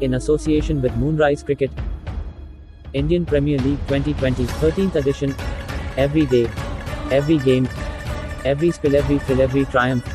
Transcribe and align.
in 0.00 0.14
association 0.14 0.80
with 0.80 0.96
Moonrise 0.96 1.42
Cricket, 1.42 1.70
Indian 2.92 3.26
Premier 3.26 3.58
League 3.58 3.80
2020 3.88 4.44
13th 4.44 4.94
edition. 4.94 5.34
Every 5.96 6.26
day, 6.26 6.48
every 7.10 7.38
game, 7.38 7.68
every 8.44 8.70
spill, 8.70 8.94
every 8.94 9.18
thrill, 9.18 9.40
every 9.40 9.64
triumph, 9.66 10.06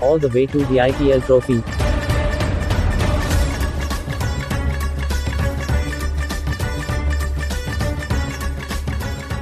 all 0.00 0.18
the 0.18 0.28
way 0.28 0.46
to 0.46 0.58
the 0.58 0.78
IPL 0.78 1.24
trophy. 1.26 1.89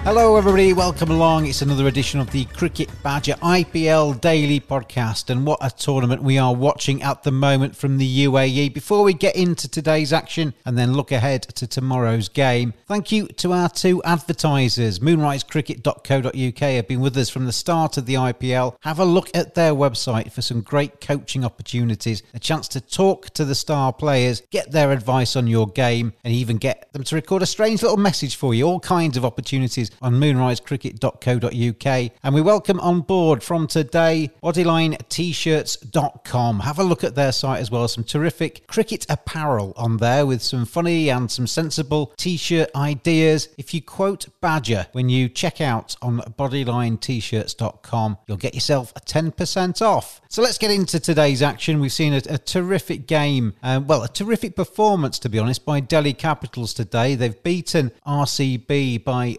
Hello, 0.09 0.37
everybody. 0.37 0.73
Welcome 0.73 1.11
along. 1.11 1.45
It's 1.45 1.61
another 1.61 1.87
edition 1.87 2.19
of 2.19 2.31
the 2.31 2.47
Cricket 2.47 2.89
Badger 3.03 3.35
IPL 3.43 4.19
Daily 4.23 4.59
Podcast. 4.59 5.29
And 5.29 5.45
what 5.45 5.59
a 5.61 5.71
tournament 5.71 6.23
we 6.23 6.39
are 6.39 6.55
watching 6.55 7.03
at 7.03 7.25
the 7.25 7.31
moment 7.31 7.77
from 7.77 7.99
the 7.99 8.25
UAE. 8.25 8.73
Before 8.73 9.05
we 9.05 9.13
get 9.13 9.37
into 9.37 9.69
today's 9.69 10.11
action 10.11 10.55
and 10.65 10.79
then 10.79 10.95
look 10.95 11.13
ahead 11.13 11.43
to 11.43 11.67
tomorrow's 11.67 12.31
game, 12.31 12.73
thank 12.87 13.13
you 13.13 13.27
to 13.27 13.53
our 13.53 13.69
two 13.69 14.03
advertisers. 14.03 15.01
MoonriseCricket.co.uk 15.01 16.59
have 16.59 16.89
been 16.89 17.01
with 17.01 17.19
us 17.19 17.29
from 17.29 17.45
the 17.45 17.53
start 17.53 17.99
of 17.99 18.07
the 18.07 18.15
IPL. 18.15 18.77
Have 18.81 19.01
a 19.01 19.05
look 19.05 19.29
at 19.35 19.55
their 19.57 19.73
website 19.73 20.33
for 20.33 20.41
some 20.41 20.63
great 20.63 21.03
coaching 21.03 21.45
opportunities, 21.45 22.23
a 22.33 22.39
chance 22.39 22.67
to 22.69 22.81
talk 22.81 23.29
to 23.35 23.45
the 23.45 23.55
star 23.55 23.93
players, 23.93 24.41
get 24.51 24.73
their 24.73 24.91
advice 24.91 25.37
on 25.37 25.47
your 25.47 25.69
game, 25.69 26.15
and 26.25 26.33
even 26.33 26.57
get 26.57 26.91
them 26.95 27.05
to 27.05 27.15
record 27.15 27.43
a 27.43 27.47
strange 27.47 27.83
little 27.83 27.99
message 27.99 28.37
for 28.37 28.55
you. 28.55 28.67
All 28.67 28.81
kinds 28.81 29.19
of 29.19 29.25
opportunities 29.27 29.91
on 30.01 30.15
moonrisecricket.co.uk. 30.15 32.13
And 32.23 32.35
we 32.35 32.41
welcome 32.41 32.81
on 32.81 33.03
board 33.03 33.43
from 33.43 33.67
today 33.67 34.31
bodylinett-shirts.com. 34.43 36.61
Have 36.61 36.79
a 36.79 36.85
look 36.85 37.05
at 37.05 37.15
their 37.15 37.33
site 37.33 37.61
as 37.61 37.71
well. 37.71 37.89
Some 37.89 38.05
terrific 38.05 38.67
cricket 38.67 39.07
apparel 39.09 39.73
on 39.77 39.99
there 39.99 40.27
with 40.27 40.43
some 40.43 40.67
funny 40.67 41.11
and 41.11 41.31
some 41.31 41.47
sensible 41.47 42.13
t-shirt 42.17 42.71
ideas. 42.75 43.49
If 43.59 43.75
you 43.75 43.83
quote 43.83 44.29
Badger 44.41 44.87
when 44.93 45.09
you 45.09 45.29
check 45.29 45.61
out 45.61 45.97
on 46.03 46.21
bodylinett-shirts.com, 46.21 48.19
you'll 48.27 48.37
get 48.37 48.55
yourself 48.55 48.93
a 48.97 49.01
10% 49.01 49.83
off. 49.83 50.21
So 50.29 50.43
let's 50.43 50.59
get 50.59 50.71
into 50.71 51.01
today's 51.01 51.43
action. 51.43 51.81
We've 51.81 51.93
seen 51.93 52.13
a, 52.13 52.23
a 52.29 52.39
terrific 52.39 53.07
game, 53.07 53.55
um, 53.63 53.87
well, 53.87 54.03
a 54.03 54.09
terrific 54.09 54.57
performance, 54.57 55.19
to 55.21 55.29
be 55.29 55.39
honest, 55.39 55.65
by 55.65 55.81
Delhi 55.81 56.13
Capitals 56.13 56.75
today. 56.75 57.15
They've 57.15 57.43
beaten 57.43 57.93
RCB 58.07 59.05
by 59.05 59.37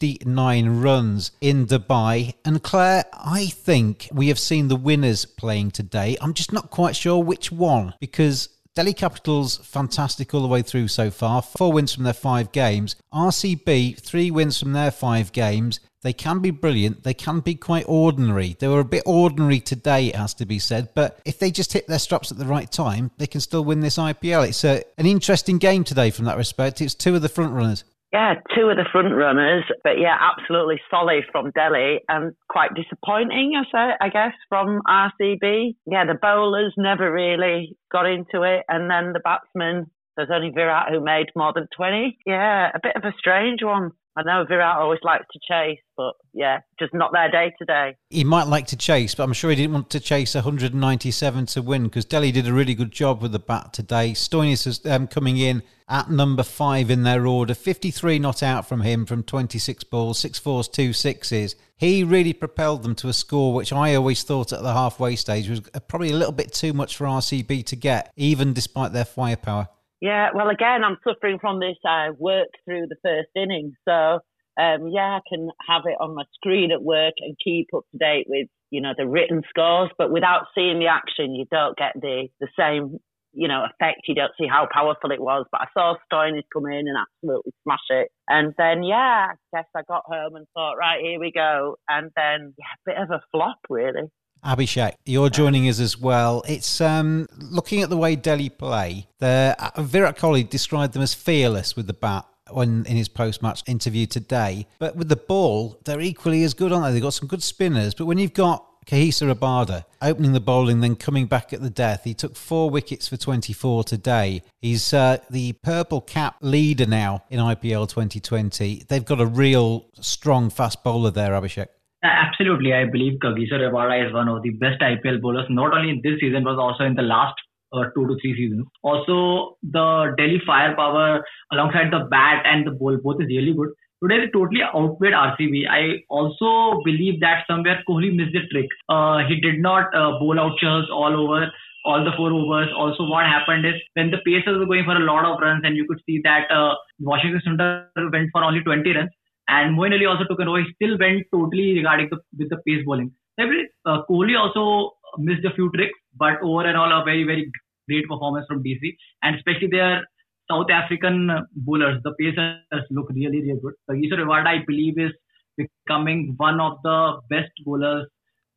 59 0.00 0.80
runs 0.80 1.30
in 1.42 1.66
Dubai. 1.66 2.34
And 2.44 2.62
Clare, 2.62 3.04
I 3.12 3.46
think 3.46 4.08
we 4.10 4.28
have 4.28 4.38
seen 4.38 4.68
the 4.68 4.76
winners 4.76 5.26
playing 5.26 5.72
today. 5.72 6.16
I'm 6.22 6.32
just 6.32 6.52
not 6.52 6.70
quite 6.70 6.96
sure 6.96 7.22
which 7.22 7.52
one 7.52 7.92
because 8.00 8.48
Delhi 8.74 8.94
Capitals, 8.94 9.58
fantastic 9.58 10.32
all 10.32 10.40
the 10.40 10.48
way 10.48 10.62
through 10.62 10.88
so 10.88 11.10
far. 11.10 11.42
Four 11.42 11.72
wins 11.72 11.92
from 11.92 12.04
their 12.04 12.14
five 12.14 12.50
games. 12.50 12.96
RCB, 13.12 14.00
three 14.00 14.30
wins 14.30 14.58
from 14.58 14.72
their 14.72 14.90
five 14.90 15.32
games. 15.32 15.80
They 16.02 16.14
can 16.14 16.38
be 16.38 16.50
brilliant. 16.50 17.02
They 17.02 17.12
can 17.12 17.40
be 17.40 17.54
quite 17.54 17.84
ordinary. 17.86 18.56
They 18.58 18.68
were 18.68 18.80
a 18.80 18.86
bit 18.86 19.02
ordinary 19.04 19.60
today, 19.60 20.06
it 20.06 20.16
has 20.16 20.32
to 20.34 20.46
be 20.46 20.58
said. 20.58 20.88
But 20.94 21.20
if 21.26 21.38
they 21.38 21.50
just 21.50 21.74
hit 21.74 21.88
their 21.88 21.98
straps 21.98 22.32
at 22.32 22.38
the 22.38 22.46
right 22.46 22.72
time, 22.72 23.10
they 23.18 23.26
can 23.26 23.42
still 23.42 23.66
win 23.66 23.80
this 23.80 23.98
IPL. 23.98 24.48
It's 24.48 24.64
a, 24.64 24.82
an 24.96 25.04
interesting 25.04 25.58
game 25.58 25.84
today 25.84 26.10
from 26.10 26.24
that 26.24 26.38
respect. 26.38 26.80
It's 26.80 26.94
two 26.94 27.14
of 27.14 27.20
the 27.20 27.28
front 27.28 27.52
runners. 27.52 27.84
Yeah, 28.12 28.34
two 28.56 28.68
of 28.68 28.76
the 28.76 28.86
front 28.90 29.14
runners, 29.14 29.64
but 29.84 30.00
yeah, 30.00 30.16
absolutely 30.18 30.80
solid 30.90 31.24
from 31.30 31.52
Delhi 31.52 32.00
and 32.08 32.34
quite 32.48 32.74
disappointing, 32.74 33.52
I 33.56 33.62
say, 33.70 33.94
I 34.00 34.08
guess, 34.08 34.32
from 34.48 34.82
RCB. 34.88 35.76
Yeah, 35.86 36.04
the 36.06 36.18
bowlers 36.20 36.74
never 36.76 37.12
really 37.12 37.76
got 37.92 38.06
into 38.06 38.42
it, 38.42 38.64
and 38.68 38.90
then 38.90 39.12
the 39.12 39.20
batsmen. 39.20 39.86
There's 40.16 40.30
only 40.34 40.50
Virat 40.50 40.92
who 40.92 41.00
made 41.00 41.26
more 41.36 41.52
than 41.54 41.68
20. 41.76 42.18
Yeah, 42.26 42.70
a 42.74 42.80
bit 42.82 42.96
of 42.96 43.04
a 43.04 43.14
strange 43.16 43.62
one. 43.62 43.92
I 44.16 44.22
know 44.24 44.44
Virat 44.44 44.78
always 44.78 44.98
likes 45.04 45.24
to 45.32 45.38
chase, 45.48 45.78
but 45.96 46.14
yeah, 46.32 46.58
just 46.80 46.92
not 46.92 47.12
their 47.12 47.30
day 47.30 47.52
today. 47.58 47.96
He 48.08 48.24
might 48.24 48.48
like 48.48 48.66
to 48.68 48.76
chase, 48.76 49.14
but 49.14 49.22
I'm 49.22 49.32
sure 49.32 49.50
he 49.50 49.56
didn't 49.56 49.72
want 49.72 49.90
to 49.90 50.00
chase 50.00 50.34
197 50.34 51.46
to 51.46 51.62
win 51.62 51.84
because 51.84 52.04
Delhi 52.04 52.32
did 52.32 52.48
a 52.48 52.52
really 52.52 52.74
good 52.74 52.90
job 52.90 53.22
with 53.22 53.30
the 53.30 53.38
bat 53.38 53.72
today. 53.72 54.12
Stoinis 54.12 54.66
is 54.66 54.84
um, 54.84 55.06
coming 55.06 55.36
in 55.36 55.62
at 55.88 56.10
number 56.10 56.42
five 56.42 56.90
in 56.90 57.04
their 57.04 57.26
order, 57.26 57.54
53 57.54 58.18
not 58.18 58.42
out 58.42 58.66
from 58.66 58.80
him 58.80 59.06
from 59.06 59.22
26 59.22 59.84
balls, 59.84 60.18
six 60.18 60.40
fours, 60.40 60.66
two 60.66 60.92
sixes. 60.92 61.54
He 61.76 62.02
really 62.02 62.32
propelled 62.32 62.82
them 62.82 62.96
to 62.96 63.08
a 63.08 63.12
score 63.12 63.54
which 63.54 63.72
I 63.72 63.94
always 63.94 64.24
thought 64.24 64.52
at 64.52 64.62
the 64.62 64.72
halfway 64.72 65.14
stage 65.16 65.48
was 65.48 65.60
probably 65.88 66.10
a 66.10 66.16
little 66.16 66.32
bit 66.32 66.52
too 66.52 66.72
much 66.72 66.96
for 66.96 67.06
RCB 67.06 67.64
to 67.66 67.76
get, 67.76 68.12
even 68.16 68.52
despite 68.52 68.92
their 68.92 69.04
firepower. 69.04 69.68
Yeah, 70.00 70.30
well, 70.34 70.48
again, 70.48 70.82
I'm 70.84 70.98
suffering 71.06 71.38
from 71.40 71.60
this 71.60 71.76
uh, 71.88 72.08
work 72.18 72.48
through 72.64 72.86
the 72.88 72.96
first 73.02 73.28
inning. 73.36 73.74
So, 73.86 74.20
um, 74.58 74.88
yeah, 74.88 75.18
I 75.18 75.20
can 75.28 75.50
have 75.68 75.82
it 75.86 75.96
on 76.00 76.14
my 76.14 76.24
screen 76.34 76.72
at 76.72 76.82
work 76.82 77.14
and 77.18 77.36
keep 77.42 77.68
up 77.76 77.84
to 77.92 77.98
date 77.98 78.26
with, 78.28 78.48
you 78.70 78.80
know, 78.80 78.92
the 78.96 79.06
written 79.06 79.42
scores. 79.48 79.90
But 79.98 80.10
without 80.10 80.46
seeing 80.54 80.78
the 80.78 80.86
action, 80.86 81.34
you 81.34 81.44
don't 81.50 81.76
get 81.76 81.92
the, 82.00 82.28
the 82.40 82.48
same, 82.58 82.98
you 83.34 83.46
know, 83.46 83.64
effect. 83.64 84.02
You 84.08 84.14
don't 84.14 84.32
see 84.40 84.46
how 84.46 84.68
powerful 84.72 85.10
it 85.12 85.20
was. 85.20 85.44
But 85.52 85.62
I 85.62 85.66
saw 85.74 85.96
Stoinis 86.10 86.44
come 86.52 86.66
in 86.66 86.88
and 86.88 86.96
absolutely 86.96 87.52
smash 87.64 87.78
it. 87.90 88.08
And 88.26 88.54
then, 88.56 88.82
yeah, 88.82 89.32
I 89.32 89.34
guess 89.54 89.66
I 89.76 89.82
got 89.86 90.04
home 90.06 90.34
and 90.34 90.46
thought, 90.54 90.78
right, 90.78 91.02
here 91.02 91.20
we 91.20 91.30
go. 91.30 91.76
And 91.90 92.10
then, 92.16 92.54
yeah, 92.58 92.72
a 92.74 92.90
bit 92.90 93.02
of 93.02 93.10
a 93.10 93.22
flop, 93.32 93.58
really. 93.68 94.08
Abhishek, 94.44 94.94
you're 95.04 95.30
joining 95.30 95.68
us 95.68 95.80
as 95.80 95.98
well. 95.98 96.42
It's 96.48 96.80
um, 96.80 97.26
looking 97.38 97.82
at 97.82 97.90
the 97.90 97.96
way 97.96 98.16
Delhi 98.16 98.48
play. 98.48 99.06
The 99.18 99.54
uh, 99.58 99.82
Virat 99.82 100.16
Kohli 100.16 100.48
described 100.48 100.94
them 100.94 101.02
as 101.02 101.14
fearless 101.14 101.76
with 101.76 101.86
the 101.86 101.92
bat 101.92 102.26
when 102.50 102.84
in 102.86 102.96
his 102.96 103.08
post-match 103.08 103.62
interview 103.66 104.06
today. 104.06 104.66
But 104.78 104.96
with 104.96 105.08
the 105.08 105.16
ball, 105.16 105.78
they're 105.84 106.00
equally 106.00 106.42
as 106.42 106.54
good, 106.54 106.72
aren't 106.72 106.86
they? 106.86 106.92
They've 106.92 107.02
got 107.02 107.14
some 107.14 107.28
good 107.28 107.42
spinners. 107.42 107.94
But 107.94 108.06
when 108.06 108.18
you've 108.18 108.32
got 108.32 108.66
Kagiso 108.86 109.32
Rabada 109.32 109.84
opening 110.02 110.32
the 110.32 110.40
bowling, 110.40 110.80
then 110.80 110.96
coming 110.96 111.26
back 111.26 111.52
at 111.52 111.60
the 111.60 111.70
death. 111.70 112.02
He 112.04 112.14
took 112.14 112.34
four 112.34 112.70
wickets 112.70 113.08
for 113.08 113.16
24 113.16 113.84
today. 113.84 114.42
He's 114.60 114.92
uh, 114.92 115.18
the 115.30 115.52
purple 115.52 116.00
cap 116.00 116.36
leader 116.40 116.86
now 116.86 117.24
in 117.30 117.38
IPL 117.38 117.88
2020. 117.88 118.84
They've 118.88 119.04
got 119.04 119.20
a 119.20 119.26
real 119.26 119.86
strong 120.00 120.50
fast 120.50 120.82
bowler 120.82 121.10
there, 121.10 121.32
Abhishek. 121.32 121.68
Absolutely. 122.02 122.72
I 122.72 122.86
believe 122.86 123.18
Kagiso 123.22 123.60
Rabada 123.60 124.06
is 124.06 124.12
one 124.12 124.28
of 124.28 124.42
the 124.42 124.50
best 124.50 124.80
IPL 124.80 125.20
bowlers, 125.20 125.46
not 125.50 125.76
only 125.76 125.90
in 125.90 126.00
this 126.02 126.18
season, 126.20 126.44
but 126.44 126.56
also 126.56 126.84
in 126.84 126.94
the 126.94 127.02
last 127.02 127.34
uh, 127.72 127.84
two 127.94 128.06
to 128.06 128.16
three 128.20 128.34
seasons. 128.36 128.66
Also, 128.82 129.56
the 129.62 130.14
Delhi 130.16 130.40
firepower 130.46 131.22
alongside 131.52 131.92
the 131.92 132.06
bat 132.10 132.42
and 132.46 132.66
the 132.66 132.72
ball 132.72 132.96
both 133.02 133.20
is 133.20 133.28
really 133.28 133.52
good. 133.52 133.68
Today 134.02 134.24
they 134.24 134.30
totally 134.32 134.62
outplayed 134.62 135.12
RCB. 135.12 135.68
I 135.68 136.02
also 136.08 136.80
believe 136.84 137.20
that 137.20 137.44
somewhere 137.46 137.82
Kohli 137.86 138.16
missed 138.16 138.32
the 138.32 138.48
trick. 138.50 138.68
Uh, 138.88 139.18
he 139.28 139.38
did 139.38 139.60
not 139.60 139.94
uh, 139.94 140.18
bowl 140.18 140.40
out 140.40 140.56
all 140.90 141.14
over 141.14 141.52
all 141.84 142.04
the 142.04 142.12
four 142.16 142.32
overs. 142.32 142.68
Also, 142.76 143.04
what 143.04 143.24
happened 143.26 143.64
is 143.64 143.74
when 143.94 144.10
the 144.10 144.18
Pacers 144.24 144.58
were 144.58 144.66
going 144.66 144.84
for 144.84 144.96
a 144.96 145.04
lot 145.04 145.24
of 145.24 145.40
runs, 145.40 145.62
and 145.64 145.76
you 145.76 145.86
could 145.86 146.00
see 146.06 146.20
that 146.24 146.50
uh, 146.50 146.74
Washington 146.98 147.40
Sundar 147.46 147.86
went 148.12 148.28
for 148.32 148.44
only 148.44 148.60
20 148.60 148.92
runs, 148.92 149.10
and 149.56 149.76
Moeen 149.76 149.94
Ali 149.96 150.06
also 150.06 150.24
took 150.24 150.40
an 150.40 150.48
over. 150.48 150.62
He 150.62 150.72
still 150.74 150.96
went 150.98 151.26
totally 151.32 151.74
regarding 151.78 152.08
the 152.10 152.18
with 152.38 152.50
the 152.50 152.58
pace 152.66 152.84
bowling. 152.84 153.12
Uh, 153.40 154.02
Kohli 154.08 154.38
also 154.38 154.96
missed 155.18 155.44
a 155.44 155.54
few 155.54 155.70
tricks, 155.72 155.98
but 156.16 156.40
over 156.42 156.66
and 156.66 156.76
all, 156.76 156.92
a 157.00 157.04
very 157.04 157.24
very 157.24 157.50
great 157.88 158.06
performance 158.08 158.46
from 158.46 158.62
DC, 158.62 158.96
and 159.22 159.36
especially 159.36 159.68
their 159.68 160.04
South 160.50 160.70
African 160.70 161.30
bowlers, 161.54 162.00
the 162.04 162.12
pacers 162.18 162.84
look 162.90 163.08
really, 163.10 163.40
really 163.40 163.60
good. 163.62 163.74
Kagiso 163.88 164.18
Rabada, 164.18 164.48
I 164.48 164.64
believe, 164.66 164.98
is 164.98 165.12
becoming 165.56 166.34
one 166.36 166.60
of 166.60 166.78
the 166.82 167.20
best 167.30 167.52
bowlers 167.64 168.06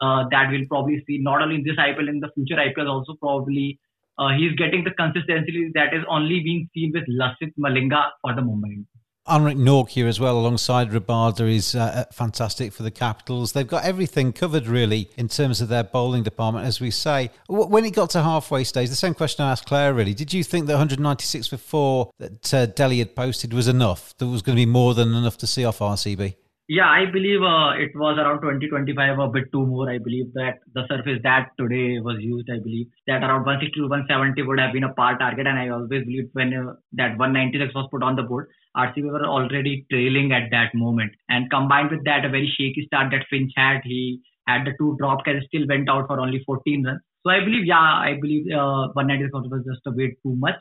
uh, 0.01 0.25
that 0.31 0.50
we'll 0.51 0.68
probably 0.68 1.04
see, 1.07 1.19
not 1.19 1.42
only 1.42 1.56
in 1.56 1.63
this 1.63 1.78
IPL, 1.78 2.10
in 2.10 2.19
the 2.19 2.31
future 2.36 2.56
IPL 2.56 2.89
also 2.89 3.16
probably. 3.19 3.80
Uh, 4.19 4.30
he's 4.38 4.54
getting 4.54 4.84
the 4.84 4.92
consistency 4.92 5.72
that 5.74 5.92
is 5.92 6.04
only 6.07 6.39
being 6.42 6.69
seen 6.74 6.92
with 6.94 7.04
Lasith 7.10 7.54
Malinga 7.60 8.10
for 8.22 8.36
the 8.36 8.42
moment. 9.28 9.60
Anrich 9.60 9.90
here 9.90 10.08
as 10.08 10.20
well, 10.20 10.38
alongside 10.38 10.92
Rabada, 10.92 11.50
is 11.50 11.75
uh, 11.75 12.06
fantastic 12.12 12.74
for 12.74 12.84
the 12.84 12.92
Capitals. 12.92 13.54
They've 13.54 13.68
got 13.68 13.86
everything 13.86 14.34
covered, 14.34 14.68
really, 14.68 15.10
in 15.18 15.28
terms 15.28 15.62
of 15.62 15.70
their 15.70 15.84
bowling 15.84 16.24
department, 16.24 16.66
as 16.66 16.80
we 16.80 16.92
say. 16.92 17.31
When 17.48 17.86
it 17.86 17.92
got 17.92 18.10
to 18.12 18.24
halfway 18.24 18.64
stage, 18.64 18.90
the 18.90 18.96
same 18.96 19.14
question 19.14 19.46
I 19.46 19.52
asked 19.52 19.66
Clare, 19.66 19.94
really. 19.94 20.14
Did 20.14 20.34
you 20.34 20.44
think 20.44 20.68
that 20.68 20.74
196 20.74 21.48
for 21.48 21.58
four 21.58 22.12
that 22.20 22.54
uh, 22.54 22.66
Delhi 22.68 23.00
had 23.00 23.16
posted 23.16 23.54
was 23.54 23.68
enough? 23.68 24.14
There 24.18 24.28
was 24.28 24.42
going 24.42 24.58
to 24.58 24.62
be 24.62 24.70
more 24.70 24.94
than 24.94 25.14
enough 25.14 25.38
to 25.38 25.48
see 25.48 25.66
off 25.66 25.80
RCB? 25.80 26.36
Yeah, 26.70 26.88
I 26.88 27.12
believe 27.12 27.42
uh, 27.42 27.75
it 27.75 27.92
was 27.94 28.18
around 28.18 28.40
20, 28.40 28.70
25, 28.70 29.20
a 29.20 29.28
bit 29.28 29.52
too 29.52 29.66
more. 29.66 29.90
I 29.90 29.98
believe 29.98 30.34
that 30.34 30.60
the 30.74 30.84
surface 30.88 31.20
that 31.22 31.52
today 31.60 32.00
was 32.00 32.18
used, 32.22 32.50
I 32.50 32.60
believe 32.64 32.88
that 33.06 33.22
around 33.22 33.46
160 33.46 33.81
to 33.81 33.88
170 33.90 34.42
would 34.44 34.60
have 34.62 34.72
been 34.72 34.86
a 34.86 34.94
par 34.94 35.18
target. 35.18 35.46
And 35.46 35.60
I 35.60 35.68
always 35.68 36.06
believed 36.06 36.30
when 36.31 36.54
uh, 36.54 36.74
that 36.94 37.18
196 37.18 37.75
was 37.75 37.90
put 37.92 38.02
on 38.02 38.16
the 38.16 38.24
board, 38.24 38.48
RCB 38.75 39.04
were 39.04 39.25
already 39.25 39.86
trailing 39.92 40.31
at 40.31 40.50
that 40.52 40.74
moment. 40.74 41.12
And 41.30 41.50
combined 41.50 41.92
with 41.92 42.04
that, 42.06 42.25
a 42.25 42.30
very 42.30 42.52
shaky 42.58 42.86
start 42.88 43.12
that 43.12 43.25
Finch 43.30 43.52
had, 43.56 43.81
he 43.84 44.22
had 44.48 44.66
the 44.66 44.72
two 44.78 44.96
drop 45.00 45.25
catches, 45.25 45.46
still 45.48 45.68
went 45.68 45.90
out 45.90 46.08
for 46.08 46.20
only 46.20 46.44
14 46.46 46.84
runs. 46.86 47.02
So 47.24 47.30
I 47.30 47.40
believe, 47.40 47.66
yeah, 47.66 47.80
I 47.80 48.18
believe 48.20 48.48
uh, 48.52 48.92
196 48.94 49.31
was 49.50 49.64
just 49.66 49.86
a 49.86 49.92
bit 49.92 50.12
too 50.24 50.36
much. 50.36 50.56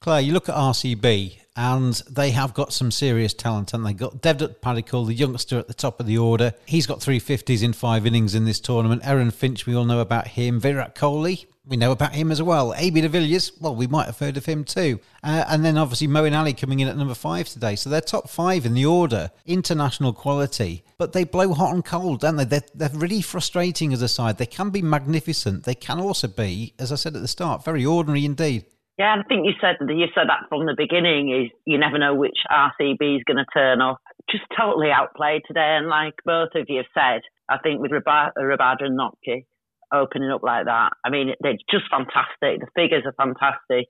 Clare, 0.00 0.20
you 0.20 0.32
look 0.32 0.48
at 0.48 0.54
RCB 0.54 1.38
and 1.56 1.94
they 2.08 2.30
have 2.30 2.54
got 2.54 2.72
some 2.72 2.92
serious 2.92 3.34
talent, 3.34 3.74
and 3.74 3.84
they 3.84 3.92
got 3.92 4.22
Devdutt 4.22 4.60
Padikkal, 4.60 5.08
the 5.08 5.14
youngster 5.14 5.58
at 5.58 5.66
the 5.66 5.74
top 5.74 5.98
of 5.98 6.06
the 6.06 6.16
order. 6.16 6.52
He's 6.66 6.86
got 6.86 7.02
three 7.02 7.18
fifties 7.18 7.64
in 7.64 7.72
five 7.72 8.06
innings 8.06 8.36
in 8.36 8.44
this 8.44 8.60
tournament. 8.60 9.02
Aaron 9.04 9.32
Finch, 9.32 9.66
we 9.66 9.74
all 9.74 9.84
know 9.84 9.98
about 9.98 10.28
him. 10.28 10.60
Virat 10.60 10.94
Kohli, 10.94 11.46
we 11.68 11.76
know 11.76 11.92
about 11.92 12.14
him 12.14 12.32
as 12.32 12.42
well. 12.42 12.74
AB 12.74 13.00
de 13.00 13.08
Villiers, 13.08 13.52
well, 13.60 13.74
we 13.74 13.86
might 13.86 14.06
have 14.06 14.18
heard 14.18 14.36
of 14.36 14.46
him 14.46 14.64
too. 14.64 15.00
Uh, 15.22 15.44
and 15.48 15.64
then 15.64 15.76
obviously 15.76 16.08
Moeen 16.08 16.36
Ali 16.36 16.54
coming 16.54 16.80
in 16.80 16.88
at 16.88 16.96
number 16.96 17.14
five 17.14 17.48
today. 17.48 17.76
So 17.76 17.90
they're 17.90 18.00
top 18.00 18.30
five 18.30 18.64
in 18.64 18.74
the 18.74 18.86
order, 18.86 19.30
international 19.46 20.12
quality. 20.12 20.82
But 20.96 21.12
they 21.12 21.24
blow 21.24 21.52
hot 21.52 21.74
and 21.74 21.84
cold, 21.84 22.20
don't 22.20 22.36
they? 22.36 22.44
They're, 22.44 22.62
they're 22.74 22.90
really 22.94 23.20
frustrating 23.20 23.92
as 23.92 24.02
a 24.02 24.08
side. 24.08 24.38
They 24.38 24.46
can 24.46 24.70
be 24.70 24.82
magnificent. 24.82 25.64
They 25.64 25.74
can 25.74 26.00
also 26.00 26.26
be, 26.26 26.72
as 26.78 26.90
I 26.90 26.96
said 26.96 27.14
at 27.14 27.22
the 27.22 27.28
start, 27.28 27.64
very 27.64 27.84
ordinary 27.84 28.24
indeed. 28.24 28.64
Yeah, 28.98 29.14
I 29.16 29.22
think 29.28 29.46
you 29.46 29.52
said 29.60 29.76
you 29.88 30.06
said 30.12 30.26
that 30.28 30.48
from 30.48 30.66
the 30.66 30.74
beginning. 30.76 31.30
Is 31.30 31.52
you 31.64 31.78
never 31.78 31.98
know 31.98 32.16
which 32.16 32.36
RCB 32.50 33.18
is 33.18 33.22
going 33.22 33.36
to 33.36 33.46
turn 33.54 33.80
up. 33.80 34.00
Just 34.28 34.42
totally 34.58 34.90
outplayed 34.90 35.42
today, 35.46 35.76
and 35.78 35.86
like 35.86 36.14
both 36.24 36.48
of 36.56 36.66
you 36.68 36.78
have 36.78 36.86
said, 36.92 37.22
I 37.48 37.58
think 37.58 37.80
with 37.80 37.92
Rabada, 37.92 38.32
and 38.80 38.98
Nortje 38.98 39.44
opening 39.92 40.30
up 40.30 40.42
like 40.42 40.66
that, 40.66 40.90
I 41.04 41.10
mean 41.10 41.34
they're 41.40 41.58
just 41.70 41.84
fantastic. 41.90 42.60
The 42.60 42.68
figures 42.74 43.04
are 43.06 43.14
fantastic. 43.16 43.88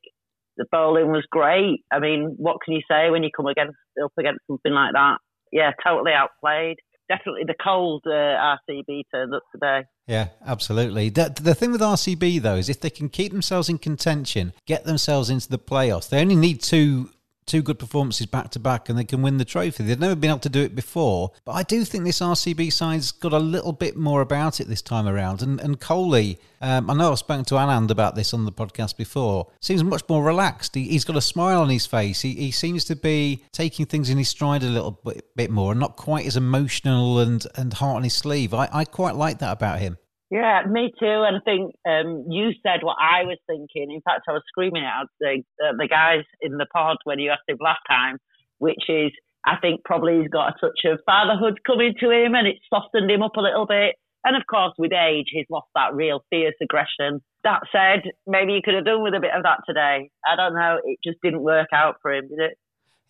The 0.57 0.67
bowling 0.73 1.13
was 1.13 1.25
great. 1.31 1.85
I 1.93 2.01
mean, 2.01 2.35
what 2.37 2.59
can 2.65 2.75
you 2.75 2.83
say 2.91 3.11
when 3.11 3.23
you 3.23 3.31
come 3.35 3.47
against 3.47 3.77
up 4.03 4.13
against 4.19 4.41
something 4.47 4.73
like 4.73 4.93
that? 4.95 5.19
Yeah, 5.53 5.71
totally 5.85 6.13
outplayed 6.13 6.77
definitely 7.09 7.45
the 7.47 7.55
cold 7.63 8.03
uh, 8.07 8.11
RCB 8.11 9.03
turned 9.13 9.35
up 9.35 9.43
today. 9.53 9.85
Yeah, 10.07 10.29
absolutely. 10.47 11.09
The, 11.09 11.35
the 11.41 11.55
thing 11.55 11.73
with 11.73 11.81
RCB 11.81 12.41
though 12.43 12.57
is 12.57 12.69
if 12.69 12.81
they 12.81 12.91
can 12.91 13.09
keep 13.09 13.33
themselves 13.33 13.69
in 13.69 13.79
contention, 13.79 14.53
get 14.67 14.85
themselves 14.85 15.31
into 15.31 15.49
the 15.49 15.59
playoffs, 15.59 16.09
they 16.09 16.21
only 16.21 16.37
need 16.37 16.63
two 16.63 17.11
two 17.49 17.63
good 17.63 17.79
performances 17.79 18.27
back 18.27 18.51
to 18.51 18.59
back 18.59 18.89
and 18.89 18.99
they 18.99 19.05
can 19.05 19.23
win 19.23 19.39
the 19.39 19.45
trophy. 19.45 19.83
They've 19.83 19.99
never 19.99 20.15
been 20.15 20.31
able 20.31 20.41
to 20.41 20.49
do 20.49 20.63
it 20.63 20.75
before, 20.75 21.33
but 21.45 21.53
I 21.53 21.63
do 21.63 21.85
think 21.85 22.05
this 22.05 22.21
RCB 22.21 22.73
side's 22.73 23.11
got 23.11 23.33
a 23.33 23.39
little 23.39 23.73
bit 23.73 23.97
more 23.97 24.21
about 24.21 24.61
it 24.61 24.69
this 24.69 24.83
time 24.83 25.09
around. 25.09 25.43
And 25.43 25.61
and 25.61 25.81
Kohli, 25.81 26.39
um, 26.61 26.91
I 26.91 26.95
know 26.95 27.13
I've 27.13 27.19
spoken 27.19 27.45
to 27.47 27.55
Anand 27.55 27.91
about 27.91 28.15
this 28.15 28.35
on 28.35 28.45
the 28.45 28.53
podcast 28.53 28.97
before, 28.97 29.49
seems 29.61 29.83
much 29.83 30.03
more 30.09 30.23
relaxed. 30.23 30.75
He, 30.75 30.93
has 30.93 31.05
got 31.05 31.17
a 31.17 31.21
smile 31.21 31.63
on 31.63 31.69
his 31.69 31.87
face. 31.87 32.21
He, 32.21 32.35
he 32.35 32.51
seems 32.51 32.85
to 32.87 32.97
be 32.97 33.45
taking 33.53 33.87
things 33.87 34.11
in 34.11 34.19
his 34.19 34.29
stride 34.29 34.63
a 34.63 34.67
little 34.67 35.01
bit, 35.05 35.25
bit 35.37 35.51
more 35.51 35.73
and 35.73 35.81
not 35.81 35.97
quite 35.97 36.27
as 36.27 36.37
emotional 36.37 37.21
and, 37.21 37.47
and 37.57 37.73
heart 37.73 37.97
on 37.97 38.05
his 38.05 38.15
sleeve. 38.15 38.53
I, 38.55 38.69
I 38.73 38.85
quite 38.85 39.15
like 39.15 39.39
that 39.39 39.53
about 39.53 39.79
him. 39.79 39.99
Yeah, 40.31 40.63
me 40.69 40.93
too. 41.01 41.25
And 41.27 41.37
I 41.37 41.41
think 41.45 41.75
um, 41.89 42.27
you 42.29 42.51
said 42.63 42.81
what 42.83 42.97
I 43.01 43.25
was 43.25 43.39
thinking. 43.47 43.91
In 43.91 44.03
fact, 44.03 44.23
I 44.29 44.33
was 44.33 44.43
screaming 44.49 44.85
out 44.85 45.07
the 45.21 45.43
uh, 45.65 45.73
the 45.79 45.89
guys 45.89 46.25
in 46.43 46.59
the 46.59 46.67
pod 46.73 46.99
when 47.05 47.19
you 47.19 47.31
asked 47.31 47.49
him 47.49 47.57
last 47.61 47.81
time, 47.89 48.19
which 48.59 48.85
is 48.89 49.11
I 49.47 49.57
think 49.57 49.85
probably 49.85 50.21
he's 50.21 50.29
got 50.29 50.49
a 50.53 50.61
touch 50.61 50.81
of 50.85 51.01
fatherhood 51.07 51.61
coming 51.67 51.95
to 52.01 52.11
him, 52.11 52.35
and 52.35 52.47
it's 52.47 52.61
softened 52.69 53.11
him 53.11 53.23
up 53.23 53.37
a 53.37 53.41
little 53.41 53.67
bit. 53.67 53.97
And 54.25 54.37
of 54.37 54.43
course, 54.51 54.75
with 54.77 54.93
age, 54.93 55.29
he's 55.31 55.47
lost 55.49 55.69
that 55.75 55.95
real 55.95 56.21
fierce 56.29 56.57
aggression. 56.61 57.23
That 57.45 57.61
said, 57.73 58.11
maybe 58.27 58.53
he 58.55 58.63
could 58.63 58.75
have 58.75 58.85
done 58.85 59.03
with 59.03 59.15
a 59.15 59.21
bit 59.21 59.33
of 59.35 59.45
that 59.45 59.61
today. 59.67 60.11
I 60.27 60.37
don't 60.37 60.55
know. 60.55 60.79
It 60.85 60.99
just 61.03 61.19
didn't 61.23 61.43
work 61.43 61.69
out 61.73 61.97
for 62.03 62.13
him, 62.13 62.29
did 62.29 62.41
it? 62.41 62.59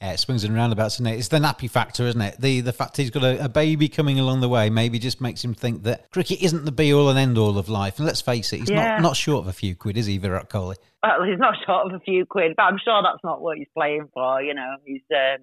Yeah, 0.00 0.12
it 0.12 0.20
swings 0.20 0.44
and 0.44 0.54
roundabouts, 0.54 0.96
isn't 0.96 1.08
it? 1.08 1.18
It's 1.18 1.26
the 1.26 1.38
nappy 1.38 1.68
factor, 1.68 2.06
isn't 2.06 2.20
it? 2.20 2.40
The 2.40 2.60
the 2.60 2.72
fact 2.72 2.96
he's 2.96 3.10
got 3.10 3.24
a, 3.24 3.46
a, 3.46 3.48
baby 3.48 3.88
coming 3.88 4.20
along 4.20 4.40
the 4.40 4.48
way 4.48 4.70
maybe 4.70 5.00
just 5.00 5.20
makes 5.20 5.42
him 5.44 5.54
think 5.54 5.82
that 5.82 6.08
cricket 6.12 6.40
isn't 6.40 6.64
the 6.64 6.70
be 6.70 6.94
all 6.94 7.08
and 7.08 7.18
end 7.18 7.36
all 7.36 7.58
of 7.58 7.68
life. 7.68 7.98
And 7.98 8.06
let's 8.06 8.20
face 8.20 8.52
it, 8.52 8.60
he's 8.60 8.70
yeah. 8.70 8.94
not, 8.94 9.02
not 9.02 9.16
short 9.16 9.42
of 9.42 9.48
a 9.48 9.52
few 9.52 9.74
quid, 9.74 9.96
is 9.96 10.06
he, 10.06 10.18
Virat 10.18 10.50
Kohli? 10.50 10.76
Well, 11.02 11.24
he's 11.24 11.40
not 11.40 11.54
short 11.66 11.86
of 11.86 11.94
a 11.94 12.04
few 12.04 12.26
quid, 12.26 12.52
but 12.56 12.62
I'm 12.62 12.78
sure 12.82 13.02
that's 13.02 13.24
not 13.24 13.40
what 13.40 13.58
he's 13.58 13.66
playing 13.76 14.08
for. 14.14 14.40
You 14.40 14.54
know, 14.54 14.76
he's 14.84 15.02
uh, 15.12 15.38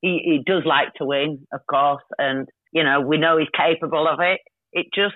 he 0.00 0.20
he 0.24 0.42
does 0.44 0.64
like 0.66 0.94
to 0.94 1.04
win, 1.04 1.46
of 1.52 1.60
course, 1.70 2.02
and 2.18 2.48
you 2.72 2.82
know 2.82 3.00
we 3.00 3.18
know 3.18 3.38
he's 3.38 3.48
capable 3.56 4.08
of 4.08 4.18
it. 4.18 4.40
It 4.72 4.86
just 4.92 5.14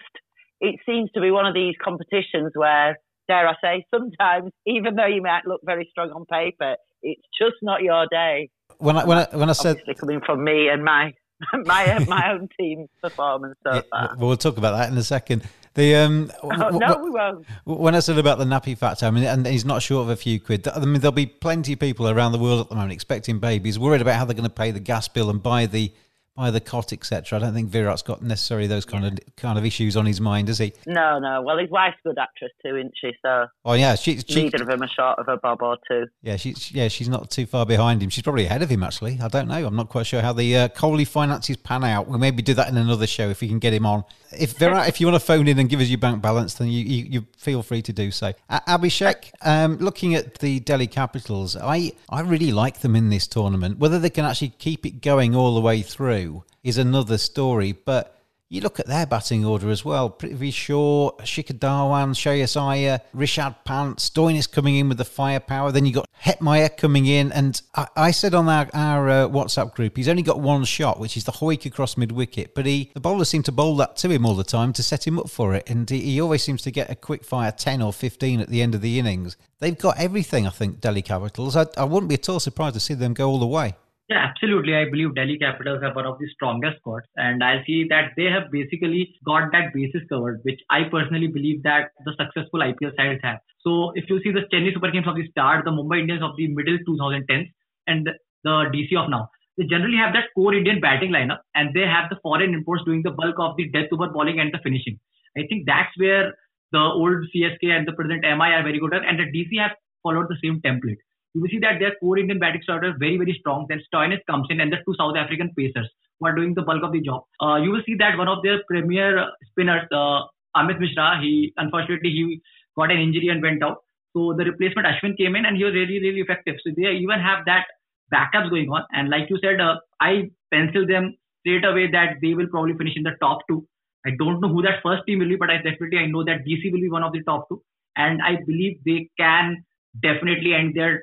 it 0.60 0.76
seems 0.86 1.10
to 1.12 1.20
be 1.20 1.32
one 1.32 1.46
of 1.46 1.54
these 1.54 1.74
competitions 1.82 2.52
where, 2.54 2.98
dare 3.26 3.48
I 3.48 3.54
say, 3.60 3.84
sometimes 3.92 4.52
even 4.64 4.94
though 4.94 5.06
you 5.06 5.22
might 5.22 5.44
look 5.44 5.62
very 5.64 5.88
strong 5.90 6.10
on 6.10 6.24
paper, 6.24 6.76
it's 7.02 7.26
just 7.36 7.56
not 7.62 7.82
your 7.82 8.06
day 8.08 8.48
when 8.78 8.96
I 8.96 9.04
when 9.04 9.18
I 9.18 9.28
when 9.32 9.48
I 9.50 9.52
said 9.52 9.78
coming 9.98 10.20
from 10.24 10.44
me 10.44 10.68
and 10.68 10.84
my 10.84 11.12
my 11.64 12.04
my 12.06 12.32
own 12.32 12.48
team's 12.58 12.88
performance 13.02 13.56
so 13.62 13.82
yeah, 13.92 14.08
We'll 14.16 14.36
talk 14.36 14.56
about 14.56 14.76
that 14.76 14.90
in 14.90 14.98
a 14.98 15.02
second. 15.02 15.48
The 15.74 15.94
um, 15.96 16.32
oh, 16.42 16.48
w- 16.48 16.78
no, 16.78 16.96
we 17.04 17.10
won't. 17.10 17.46
When 17.64 17.94
I 17.94 18.00
said 18.00 18.16
about 18.16 18.38
the 18.38 18.46
nappy 18.46 18.78
factor, 18.78 19.04
I 19.04 19.10
mean, 19.10 19.24
and 19.24 19.46
he's 19.46 19.66
not 19.66 19.82
short 19.82 20.04
of 20.04 20.08
a 20.08 20.16
few 20.16 20.40
quid. 20.40 20.66
I 20.66 20.78
mean, 20.80 21.02
there'll 21.02 21.12
be 21.12 21.26
plenty 21.26 21.74
of 21.74 21.78
people 21.78 22.08
around 22.08 22.32
the 22.32 22.38
world 22.38 22.62
at 22.62 22.70
the 22.70 22.74
moment 22.74 22.94
expecting 22.94 23.40
babies, 23.40 23.78
worried 23.78 24.00
about 24.00 24.16
how 24.16 24.24
they're 24.24 24.34
going 24.34 24.48
to 24.48 24.54
pay 24.54 24.70
the 24.70 24.80
gas 24.80 25.06
bill 25.06 25.28
and 25.28 25.42
buy 25.42 25.66
the 25.66 25.92
by 26.36 26.50
the 26.50 26.60
cot, 26.60 26.92
etc. 26.92 27.38
I 27.38 27.40
don't 27.40 27.54
think 27.54 27.70
Virat's 27.70 28.02
got 28.02 28.22
necessarily 28.22 28.66
those 28.66 28.84
kind 28.84 29.04
yeah. 29.04 29.10
of 29.10 29.36
kind 29.36 29.58
of 29.58 29.64
issues 29.64 29.96
on 29.96 30.06
his 30.06 30.20
mind, 30.20 30.48
does 30.48 30.58
he? 30.58 30.72
No, 30.86 31.18
no. 31.18 31.42
Well, 31.42 31.58
his 31.58 31.70
wife's 31.70 31.96
a 32.04 32.08
good 32.08 32.18
actress 32.18 32.52
too, 32.64 32.76
isn't 32.76 32.94
she? 33.00 33.12
So. 33.22 33.46
Oh 33.64 33.72
yeah, 33.72 33.94
she's 33.94 34.24
she 34.28 34.44
neither 34.44 34.62
of 34.62 34.68
them 34.68 34.82
are 34.82 34.88
short 34.88 35.18
of 35.18 35.28
a 35.28 35.36
bob 35.38 35.62
or 35.62 35.78
two. 35.88 36.06
Yeah, 36.22 36.36
she's 36.36 36.72
yeah 36.72 36.88
she's 36.88 37.08
not 37.08 37.30
too 37.30 37.46
far 37.46 37.66
behind 37.66 38.02
him. 38.02 38.10
She's 38.10 38.22
probably 38.22 38.46
ahead 38.46 38.62
of 38.62 38.70
him 38.70 38.82
actually. 38.82 39.18
I 39.20 39.28
don't 39.28 39.48
know. 39.48 39.66
I'm 39.66 39.76
not 39.76 39.88
quite 39.88 40.06
sure 40.06 40.20
how 40.20 40.32
the 40.32 40.56
uh, 40.56 40.68
Kohli 40.68 41.06
finances 41.06 41.56
pan 41.56 41.84
out. 41.84 42.06
We'll 42.06 42.18
maybe 42.18 42.42
do 42.42 42.54
that 42.54 42.68
in 42.68 42.76
another 42.76 43.06
show 43.06 43.30
if 43.30 43.40
we 43.40 43.48
can 43.48 43.58
get 43.58 43.72
him 43.72 43.86
on. 43.86 44.04
If 44.32 44.58
Virat, 44.58 44.88
if 44.88 45.00
you 45.00 45.06
want 45.06 45.20
to 45.20 45.26
phone 45.26 45.48
in 45.48 45.58
and 45.58 45.68
give 45.68 45.80
us 45.80 45.88
your 45.88 45.98
bank 45.98 46.22
balance, 46.22 46.54
then 46.54 46.68
you 46.68 46.84
you, 46.84 47.04
you 47.04 47.26
feel 47.36 47.62
free 47.62 47.82
to 47.82 47.92
do 47.92 48.10
so. 48.10 48.32
Uh, 48.48 48.60
Abhishek, 48.66 49.30
um, 49.42 49.78
looking 49.78 50.14
at 50.14 50.38
the 50.38 50.60
Delhi 50.60 50.86
Capitals, 50.86 51.56
I 51.56 51.92
I 52.08 52.20
really 52.20 52.52
like 52.52 52.80
them 52.80 52.96
in 52.96 53.10
this 53.10 53.26
tournament. 53.26 53.78
Whether 53.78 53.98
they 53.98 54.10
can 54.10 54.24
actually 54.24 54.50
keep 54.58 54.86
it 54.86 55.00
going 55.02 55.34
all 55.34 55.54
the 55.54 55.60
way 55.60 55.82
through 55.82 56.44
is 56.62 56.78
another 56.78 57.18
story. 57.18 57.72
But 57.72 58.15
you 58.48 58.60
look 58.60 58.78
at 58.78 58.86
their 58.86 59.06
batting 59.06 59.44
order 59.44 59.70
as 59.70 59.84
well. 59.84 60.08
Prithvi 60.08 60.52
Shaw, 60.52 61.10
Shikhar 61.22 61.58
Dhawan, 61.58 62.10
Shreyas 62.14 62.56
Iyer, 62.56 63.00
Rishabh 63.14 63.56
Pant, 63.64 63.98
Stoinis 63.98 64.50
coming 64.50 64.76
in 64.76 64.88
with 64.88 64.98
the 64.98 65.04
firepower. 65.04 65.72
Then 65.72 65.84
you 65.84 65.92
got 65.92 66.06
Hetmyer 66.24 66.76
coming 66.76 67.06
in. 67.06 67.32
And 67.32 67.60
I, 67.74 67.88
I 67.96 68.10
said 68.12 68.34
on 68.34 68.48
our, 68.48 68.68
our 68.72 69.08
uh, 69.08 69.28
WhatsApp 69.28 69.74
group, 69.74 69.96
he's 69.96 70.08
only 70.08 70.22
got 70.22 70.38
one 70.38 70.64
shot, 70.64 71.00
which 71.00 71.16
is 71.16 71.24
the 71.24 71.32
hoik 71.32 71.66
across 71.66 71.96
mid 71.96 72.12
wicket. 72.12 72.54
But 72.54 72.66
he 72.66 72.92
the 72.94 73.00
bowlers 73.00 73.28
seem 73.28 73.42
to 73.44 73.52
bowl 73.52 73.76
that 73.78 73.96
to 73.98 74.10
him 74.10 74.24
all 74.24 74.34
the 74.36 74.44
time 74.44 74.72
to 74.74 74.82
set 74.82 75.06
him 75.06 75.18
up 75.18 75.28
for 75.28 75.54
it. 75.54 75.68
And 75.68 75.90
he, 75.90 76.00
he 76.00 76.20
always 76.20 76.44
seems 76.44 76.62
to 76.62 76.70
get 76.70 76.88
a 76.88 76.94
quick 76.94 77.24
fire 77.24 77.50
10 77.50 77.82
or 77.82 77.92
15 77.92 78.40
at 78.40 78.48
the 78.48 78.62
end 78.62 78.76
of 78.76 78.80
the 78.80 79.00
innings. 79.00 79.36
They've 79.58 79.76
got 79.76 79.98
everything, 79.98 80.46
I 80.46 80.50
think, 80.50 80.80
Delhi 80.80 81.02
Capitals. 81.02 81.56
I, 81.56 81.66
I 81.76 81.84
wouldn't 81.84 82.08
be 82.08 82.14
at 82.14 82.28
all 82.28 82.38
surprised 82.38 82.74
to 82.74 82.80
see 82.80 82.94
them 82.94 83.12
go 83.12 83.28
all 83.28 83.40
the 83.40 83.46
way. 83.46 83.74
Yeah, 84.08 84.18
absolutely. 84.30 84.76
I 84.76 84.84
believe 84.88 85.14
Delhi 85.16 85.36
Capitals 85.36 85.82
have 85.82 85.96
one 85.96 86.06
of 86.06 86.18
the 86.20 86.28
strongest 86.28 86.78
squads, 86.78 87.06
and 87.16 87.42
I 87.42 87.64
see 87.66 87.86
that 87.90 88.12
they 88.16 88.26
have 88.26 88.52
basically 88.52 89.12
got 89.24 89.50
that 89.50 89.74
basis 89.74 90.02
covered, 90.08 90.40
which 90.44 90.60
I 90.70 90.84
personally 90.84 91.26
believe 91.26 91.64
that 91.64 91.90
the 92.04 92.14
successful 92.14 92.62
IPL 92.62 92.94
sides 92.96 93.20
have. 93.24 93.40
So 93.66 93.90
if 93.96 94.08
you 94.08 94.20
see 94.22 94.30
the 94.30 94.46
Chennai 94.52 94.72
Super 94.74 94.92
Kings 94.92 95.08
of 95.08 95.16
the 95.16 95.26
start, 95.30 95.64
the 95.64 95.72
Mumbai 95.72 96.00
Indians 96.00 96.22
of 96.22 96.36
the 96.36 96.46
middle 96.46 96.78
2010s, 96.86 97.50
and 97.88 98.08
the 98.44 98.70
DC 98.72 98.94
of 98.94 99.10
now, 99.10 99.28
they 99.58 99.64
generally 99.64 99.96
have 99.96 100.12
that 100.12 100.30
core 100.36 100.54
Indian 100.54 100.80
batting 100.80 101.10
lineup, 101.10 101.40
and 101.56 101.74
they 101.74 101.86
have 101.86 102.08
the 102.08 102.20
foreign 102.22 102.54
imports 102.54 102.84
doing 102.84 103.02
the 103.02 103.10
bulk 103.10 103.34
of 103.40 103.56
the 103.56 103.68
death 103.70 103.90
over 103.90 104.08
bowling 104.08 104.38
and 104.38 104.54
the 104.54 104.60
finishing. 104.62 105.00
I 105.36 105.46
think 105.48 105.66
that's 105.66 105.90
where 105.96 106.32
the 106.70 106.78
old 106.78 107.26
CSK 107.34 107.74
and 107.74 107.88
the 107.88 107.92
present 107.92 108.22
MI 108.22 108.54
are 108.54 108.62
very 108.62 108.78
good 108.78 108.94
at, 108.94 109.04
and 109.04 109.18
the 109.18 109.26
DC 109.34 109.58
have 109.60 109.74
followed 110.04 110.28
the 110.28 110.38
same 110.44 110.60
template 110.62 111.02
you 111.36 111.42
will 111.42 111.50
see 111.50 111.58
that 111.60 111.78
their 111.78 111.94
core 112.00 112.18
Indian 112.18 112.38
batting 112.38 112.62
starter 112.62 112.88
is 112.88 112.94
very, 112.98 113.18
very 113.18 113.36
strong. 113.38 113.66
Then 113.68 113.82
Stoinis 113.86 114.24
comes 114.28 114.46
in 114.48 114.60
and 114.60 114.72
the 114.72 114.78
two 114.86 114.94
South 114.98 115.16
African 115.16 115.52
pacers 115.56 115.88
who 116.18 116.26
are 116.26 116.34
doing 116.34 116.54
the 116.54 116.62
bulk 116.62 116.82
of 116.82 116.92
the 116.92 117.02
job. 117.02 117.24
Uh, 117.42 117.56
you 117.56 117.70
will 117.70 117.82
see 117.84 117.94
that 117.96 118.16
one 118.16 118.26
of 118.26 118.42
their 118.42 118.62
premier 118.66 119.26
spinners, 119.50 119.84
uh, 119.92 120.24
Amit 120.56 120.80
Mishra, 120.80 121.20
he 121.20 121.52
unfortunately 121.58 122.08
he 122.08 122.40
got 122.74 122.90
an 122.90 122.98
injury 122.98 123.28
and 123.28 123.42
went 123.42 123.62
out. 123.62 123.84
So 124.16 124.32
the 124.32 124.44
replacement 124.44 124.88
Ashwin 124.88 125.14
came 125.18 125.36
in 125.36 125.44
and 125.44 125.58
he 125.58 125.64
was 125.64 125.74
really, 125.74 126.00
really 126.00 126.20
effective. 126.20 126.56
So 126.64 126.72
they 126.74 126.88
even 127.04 127.20
have 127.20 127.44
that 127.44 127.66
backups 128.10 128.48
going 128.48 128.70
on. 128.70 128.84
And 128.92 129.10
like 129.10 129.28
you 129.28 129.38
said, 129.42 129.60
uh, 129.60 129.76
I 130.00 130.30
pencil 130.50 130.86
them 130.86 131.18
straight 131.40 131.66
away 131.66 131.90
that 131.92 132.16
they 132.22 132.32
will 132.32 132.48
probably 132.48 132.78
finish 132.78 132.96
in 132.96 133.02
the 133.02 133.12
top 133.20 133.40
two. 133.46 133.68
I 134.06 134.12
don't 134.18 134.40
know 134.40 134.48
who 134.48 134.62
that 134.62 134.80
first 134.82 135.02
team 135.06 135.18
will 135.18 135.28
be, 135.28 135.36
but 135.36 135.50
I 135.50 135.56
definitely 135.56 135.98
I 135.98 136.06
know 136.06 136.24
that 136.24 136.48
DC 136.48 136.72
will 136.72 136.80
be 136.80 136.88
one 136.88 137.02
of 137.02 137.12
the 137.12 137.22
top 137.24 137.48
two, 137.50 137.60
and 137.96 138.22
I 138.22 138.36
believe 138.46 138.78
they 138.86 139.10
can 139.18 139.64
definitely 140.00 140.54
end 140.54 140.74
their 140.74 141.02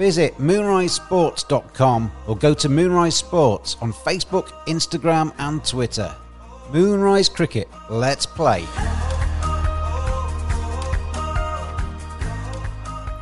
Visit 0.00 0.38
moonrisesports.com 0.38 2.10
or 2.26 2.34
go 2.34 2.54
to 2.54 2.68
Moonrise 2.70 3.16
Sports 3.16 3.76
on 3.82 3.92
Facebook, 3.92 4.46
Instagram, 4.66 5.34
and 5.36 5.62
Twitter. 5.62 6.16
Moonrise 6.72 7.28
Cricket, 7.28 7.68
let's 7.90 8.24
play. 8.24 8.64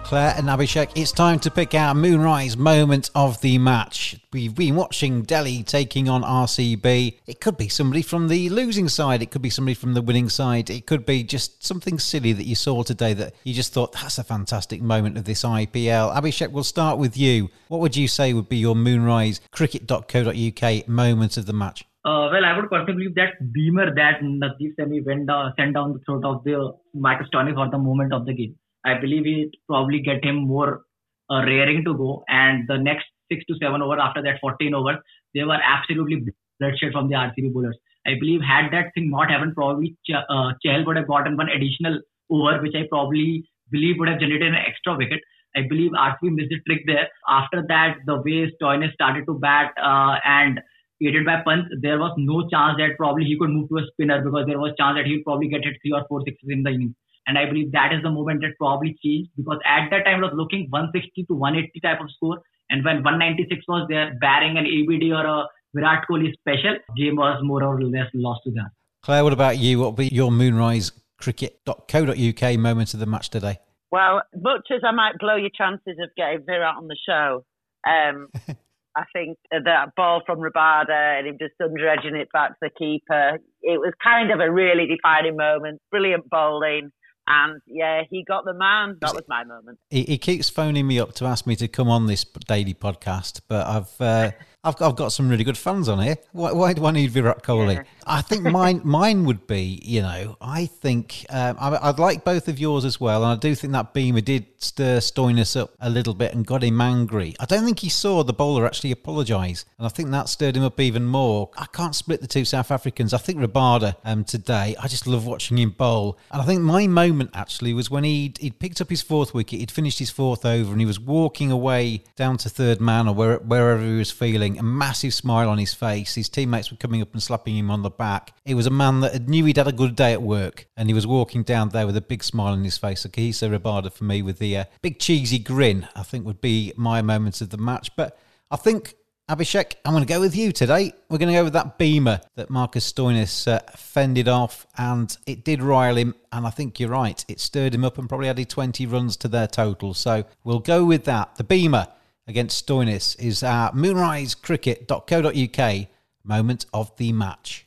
Clare 0.09 0.33
and 0.39 0.49
Abhishek, 0.49 0.93
it's 0.95 1.13
time 1.13 1.39
to 1.41 1.51
pick 1.51 1.75
our 1.75 1.95
Moonrise 1.95 2.57
moment 2.57 3.11
of 3.15 3.43
the 3.43 3.59
match. 3.59 4.19
We've 4.33 4.55
been 4.55 4.75
watching 4.75 5.21
Delhi 5.21 5.63
taking 5.63 6.09
on 6.09 6.23
RCB. 6.23 7.19
It 7.27 7.41
could 7.43 7.59
be 7.59 7.69
somebody 7.69 8.01
from 8.01 8.29
the 8.29 8.49
losing 8.49 8.89
side, 8.89 9.21
it 9.21 9.31
could 9.31 9.43
be 9.43 9.51
somebody 9.51 9.75
from 9.75 9.93
the 9.93 10.01
winning 10.01 10.31
side, 10.31 10.71
it 10.71 10.87
could 10.87 11.05
be 11.05 11.23
just 11.25 11.63
something 11.63 11.99
silly 11.99 12.33
that 12.33 12.47
you 12.47 12.55
saw 12.55 12.83
today 12.83 13.13
that 13.13 13.35
you 13.45 13.53
just 13.53 13.75
thought 13.75 13.93
that's 13.93 14.17
a 14.17 14.25
fantastic 14.25 14.81
moment 14.81 15.19
of 15.19 15.25
this 15.25 15.43
IPL. 15.43 16.17
Abhishek, 16.17 16.53
we'll 16.53 16.65
start 16.65 16.99
with 16.99 17.15
you. 17.19 17.51
What 17.69 17.83
would 17.83 17.95
you 17.95 18.09
say 18.09 18.33
would 18.33 18.49
be 18.49 18.57
your 18.57 18.75
Moonrise 18.75 19.43
cricket.co.uk 19.51 20.89
moment 20.89 21.37
of 21.37 21.45
the 21.45 21.53
match? 21.53 21.85
Uh, 22.07 22.33
well, 22.33 22.47
I 22.47 22.57
would 22.57 22.71
personally 22.71 22.95
believe 22.95 23.15
that 23.17 23.53
beamer 23.53 23.95
that 23.95 24.23
Navdeep 24.23 24.75
Saini 24.81 25.05
went 25.05 25.29
uh, 25.29 25.51
sent 25.59 25.75
down 25.75 25.93
the 25.93 25.99
throat 26.07 26.25
of 26.25 26.45
the 26.45 26.73
Michael 26.95 27.27
Stoinis 27.27 27.53
for 27.53 27.69
the 27.71 27.77
moment 27.77 28.15
of 28.15 28.25
the 28.25 28.33
game 28.33 28.57
I 28.89 29.01
believe 29.01 29.27
it 29.27 29.51
probably 29.69 30.01
get 30.01 30.25
him 30.25 30.37
more 30.47 30.83
uh, 31.31 31.43
raring 31.45 31.85
to 31.85 31.95
go. 31.95 32.25
And 32.29 32.67
the 32.69 32.79
next 32.79 33.07
six 33.31 33.45
to 33.47 33.55
seven 33.61 33.83
over 33.83 33.99
after 33.99 34.23
that 34.23 34.41
14 34.41 34.75
over, 34.75 34.99
they 35.35 35.45
were 35.45 35.59
absolutely 35.63 36.25
bloodshed 36.59 36.93
from 36.93 37.09
the 37.09 37.15
RCB 37.15 37.53
bowlers. 37.53 37.79
I 38.07 38.13
believe 38.19 38.41
had 38.41 38.73
that 38.73 38.93
thing 38.95 39.11
not 39.11 39.31
happened, 39.31 39.55
probably 39.55 39.97
Ch- 40.07 40.25
uh, 40.29 40.53
Chahal 40.65 40.87
would 40.87 40.97
have 40.97 41.09
gotten 41.09 41.37
one 41.37 41.49
additional 41.49 42.01
over, 42.31 42.61
which 42.63 42.75
I 42.75 42.87
probably 42.89 43.49
believe 43.71 43.97
would 43.99 44.09
have 44.09 44.21
generated 44.21 44.49
an 44.49 44.55
extra 44.55 44.97
wicket. 44.97 45.21
I 45.57 45.63
believe 45.69 45.93
RCB 45.93 46.35
missed 46.35 46.51
the 46.51 46.61
trick 46.67 46.85
there. 46.87 47.09
After 47.29 47.65
that, 47.69 47.97
the 48.07 48.17
way 48.17 48.51
Stoinis 48.57 48.93
started 48.95 49.27
to 49.27 49.35
bat 49.35 49.73
uh, 49.83 50.17
and 50.25 50.61
aided 51.03 51.25
by 51.27 51.43
Pant, 51.47 51.67
there 51.81 51.99
was 51.99 52.15
no 52.17 52.49
chance 52.49 52.77
that 52.79 52.97
probably 52.97 53.25
he 53.25 53.39
could 53.39 53.51
move 53.51 53.69
to 53.71 53.79
a 53.79 53.87
spinner 53.93 54.23
because 54.23 54.47
there 54.47 54.59
was 54.59 54.73
chance 54.79 54.97
that 54.97 55.07
he 55.07 55.17
would 55.17 55.25
probably 55.25 55.49
get 55.49 55.65
hit 55.65 55.77
three 55.83 55.93
or 55.93 56.05
four 56.09 56.23
sixes 56.25 56.49
in 56.49 56.63
the 56.63 56.71
inning. 56.71 56.95
And 57.29 57.37
I 57.37 57.45
believe 57.45 57.73
that 57.73 57.93
is 57.93 58.03
the 58.03 58.11
moment 58.11 58.41
that 58.41 58.57
probably 58.59 58.97
changed 59.05 59.31
because 59.37 59.59
at 59.67 59.91
that 59.91 60.05
time 60.07 60.25
I 60.25 60.29
was 60.29 60.33
looking 60.35 60.67
160 60.71 61.25
to 61.25 61.35
180 61.35 61.79
type 61.81 62.01
of 62.01 62.11
score. 62.17 62.41
And 62.71 62.83
when 62.83 63.05
196 63.05 63.69
was 63.69 63.87
there, 63.91 64.17
barring 64.19 64.57
an 64.57 64.65
ABD 64.65 65.13
or 65.13 65.27
a 65.27 65.47
Virat 65.75 66.07
Kohli 66.09 66.33
special, 66.41 66.77
game 66.97 67.17
was 67.17 67.39
more 67.43 67.63
or 67.63 67.83
less 67.83 68.09
lost 68.15 68.41
to 68.45 68.51
them. 68.51 68.71
Clare, 69.03 69.25
what 69.25 69.35
about 69.35 69.59
you? 69.59 69.79
What 69.79 69.85
will 69.85 69.93
be 69.93 70.09
your 70.09 70.33
Moonrise 70.33 70.91
cricket.co.uk 71.19 72.59
moment 72.59 72.95
of 72.95 73.01
the 73.01 73.07
match 73.07 73.29
today? 73.29 73.59
Well, 73.91 74.23
much 74.35 74.69
as 74.73 74.81
I 74.83 74.93
might 74.93 75.19
blow 75.19 75.37
your 75.37 75.51
chances 75.55 75.99
of 76.03 76.09
getting 76.17 76.45
Virat 76.47 76.77
on 76.77 76.89
the 76.89 76.97
show, 77.07 77.45
um, 77.87 78.29
I 78.97 79.05
think 79.13 79.39
that 79.51 79.95
ball 79.97 80.23
from 80.27 80.41
Rabada 80.41 81.19
and 81.19 81.29
him 81.29 81.37
just 81.39 81.55
under 81.63 81.89
edging 81.89 82.17
it 82.17 82.29
back 82.33 82.51
to 82.51 82.57
the 82.63 82.71
keeper, 82.71 83.39
it 83.63 83.79
was 83.79 83.93
kind 84.03 84.31
of 84.31 84.41
a 84.41 84.51
really 84.51 84.87
defining 84.87 85.37
moment. 85.37 85.81
Brilliant 85.91 86.29
bowling. 86.31 86.91
And 87.31 87.61
yeah, 87.67 88.03
he 88.09 88.25
got 88.25 88.47
the 88.47 88.55
man. 88.55 88.97
That 89.03 89.15
was 89.15 89.25
my 89.29 89.45
moment. 89.45 89.79
He, 89.91 90.05
he 90.05 90.19
keeps 90.19 90.49
phoning 90.49 90.87
me 90.87 90.99
up 90.99 91.13
to 91.17 91.27
ask 91.27 91.47
me 91.47 91.57
to 91.57 91.69
come 91.69 91.89
on 91.89 92.07
this 92.07 92.25
daily 92.25 92.73
podcast, 92.73 93.43
but 93.49 93.67
I've 93.67 94.01
uh, 94.01 94.31
I've, 94.65 94.75
I've 94.83 94.97
got 94.97 95.13
some 95.13 95.29
really 95.29 95.45
good 95.45 95.57
fans 95.57 95.89
on 95.89 96.01
here. 96.03 96.17
Why, 96.33 96.53
why 96.53 96.73
do 96.73 96.85
I 96.85 96.91
need 96.91 97.11
Virat 97.11 97.45
Kohli? 97.45 97.77
Yeah. 97.77 97.83
I 98.05 98.23
think 98.23 98.43
mine 98.43 98.81
mine 98.85 99.25
would 99.27 99.47
be, 99.47 99.81
you 99.85 100.03
know, 100.03 100.37
I 100.41 100.67
think 100.67 101.27
um, 101.31 101.57
I, 101.61 101.91
would 101.91 101.99
like 101.99 102.25
both 102.25 102.49
of 102.49 102.59
yours 102.59 102.85
as 102.85 102.99
well, 102.99 103.23
and 103.23 103.33
I 103.33 103.37
do 103.37 103.55
think 103.55 103.73
that 103.75 103.95
Beamer 103.95 104.23
did 104.23 104.47
stir 104.57 104.99
Stoinis 104.99 105.61
up 105.61 105.75
a 105.81 105.91
little 105.91 106.15
bit 106.15 106.35
and 106.35 106.45
got 106.45 106.65
him 106.65 106.81
angry. 106.81 107.37
I 107.39 107.45
don't 107.45 107.65
think 107.65 107.81
he 107.81 107.91
saw 107.91 108.25
the 108.25 108.33
bowler 108.33 108.67
actually 108.67 108.91
apologise, 108.93 109.65
and 109.77 109.87
I 109.87 109.91
think 109.91 110.11
that 110.11 110.29
stirred 110.29 110.57
him 110.57 110.65
up 110.65 110.81
even 110.81 111.05
more. 111.05 111.51
I 111.57 111.67
can't 111.67 111.95
split 111.95 112.21
the 112.21 112.27
two 112.27 112.45
South 112.45 112.71
Africans. 112.71 113.13
I 113.13 113.19
think 113.19 113.39
Rabada 113.39 113.95
um, 114.05 114.25
today, 114.25 114.75
I 114.81 114.89
just 114.89 115.07
love 115.07 115.27
watching 115.27 115.59
him 115.59 115.71
bowl, 115.71 116.19
and 116.33 116.43
I 116.43 116.45
think 116.45 116.63
my 116.63 116.87
moment 116.87 117.31
actually 117.35 117.75
was 117.75 117.91
when 117.91 118.05
he'd, 118.05 118.39
he'd 118.39 118.59
picked 118.59 118.81
up 118.81 118.91
his 118.91 119.03
fourth 119.03 119.35
wicket, 119.35 119.61
he'd 119.61 119.71
finished 119.71 119.99
his 119.99 120.11
fourth 120.11 120.45
over, 120.45 120.73
and 120.73 120.81
he 120.81 120.87
was 120.87 120.99
walking 120.99 121.53
away 121.53 122.03
down 122.17 122.39
to 122.39 122.49
third 122.49 122.81
man 122.81 123.07
or 123.07 123.15
where, 123.15 123.39
wherever 123.39 123.85
he 123.85 123.99
was 123.99 124.11
feeling 124.11 124.48
a 124.57 124.63
massive 124.63 125.13
smile 125.13 125.51
on 125.51 125.59
his 125.59 125.75
face. 125.75 126.15
His 126.15 126.29
teammates 126.29 126.71
were 126.71 126.77
coming 126.77 127.03
up 127.03 127.13
and 127.13 127.21
slapping 127.21 127.57
him 127.57 127.73
on 127.73 127.83
the 127.83 127.91
back. 127.91 128.33
He 128.45 128.55
was 128.55 128.67
a 128.67 128.71
man 128.71 129.01
that 129.01 129.29
knew 129.29 129.45
he'd 129.45 129.57
had 129.57 129.67
a 129.67 129.73
good 129.73 129.97
day 129.97 130.13
at 130.13 130.23
work, 130.23 130.69
and 130.77 130.89
he 130.89 130.95
was 130.95 131.09
walking 131.09 131.43
down 131.43 131.71
there 131.71 131.87
with 131.87 131.97
a 131.97 132.01
big 132.01 132.23
smile 132.23 132.53
on 132.53 132.63
his 132.63 132.79
face. 132.79 133.05
Kagiso 133.05 133.51
Rabada 133.51 133.93
for 133.93 134.05
me 134.05 134.23
with 134.23 134.39
the 134.39 134.59
uh, 134.59 134.65
big 134.81 135.01
cheesy 135.01 135.41
grin, 135.41 135.89
I 135.97 136.05
think 136.05 136.25
would 136.25 136.41
be 136.41 136.73
my 136.77 137.03
moments 137.03 137.41
of 137.41 137.51
the 137.51 137.59
match. 137.59 137.91
But 137.97 138.17
I 138.51 138.57
think 138.57 138.95
Abhishek, 139.29 139.75
I'm 139.85 139.93
going 139.93 140.07
to 140.07 140.09
go 140.09 140.21
with 140.21 140.35
you 140.35 140.53
today. 140.53 140.91
We're 141.11 141.19
going 141.19 141.29
to 141.29 141.39
go 141.39 141.45
with 141.45 141.53
that 141.53 141.77
beamer 141.77 142.21
that 142.37 142.49
Marcus 142.49 142.91
Stoinis 142.91 143.47
uh, 143.47 143.61
fended 143.77 144.27
off, 144.27 144.67
and 144.79 145.15
it 145.27 145.45
did 145.45 145.63
rile 145.63 145.97
him. 145.97 146.15
And 146.33 146.47
I 146.47 146.51
think 146.51 146.81
you're 146.81 146.89
right, 146.89 147.23
it 147.29 147.39
stirred 147.39 147.75
him 147.75 147.85
up 147.85 147.99
and 147.99 148.09
probably 148.09 148.31
added 148.31 148.49
20 148.49 148.87
runs 148.87 149.19
to 149.19 149.29
their 149.29 149.47
total. 149.47 149.93
So 149.93 150.25
we'll 150.45 150.61
go 150.61 150.87
with 150.87 151.05
that. 151.05 151.37
The 151.37 151.45
beamer 151.45 151.89
against 152.29 152.67
Stoinis 152.67 153.19
is 153.19 153.43
our 153.43 153.73
moonrisecricket.co.uk 153.73 155.89
moment 156.25 156.67
of 156.73 156.97
the 156.97 157.13
match. 157.13 157.67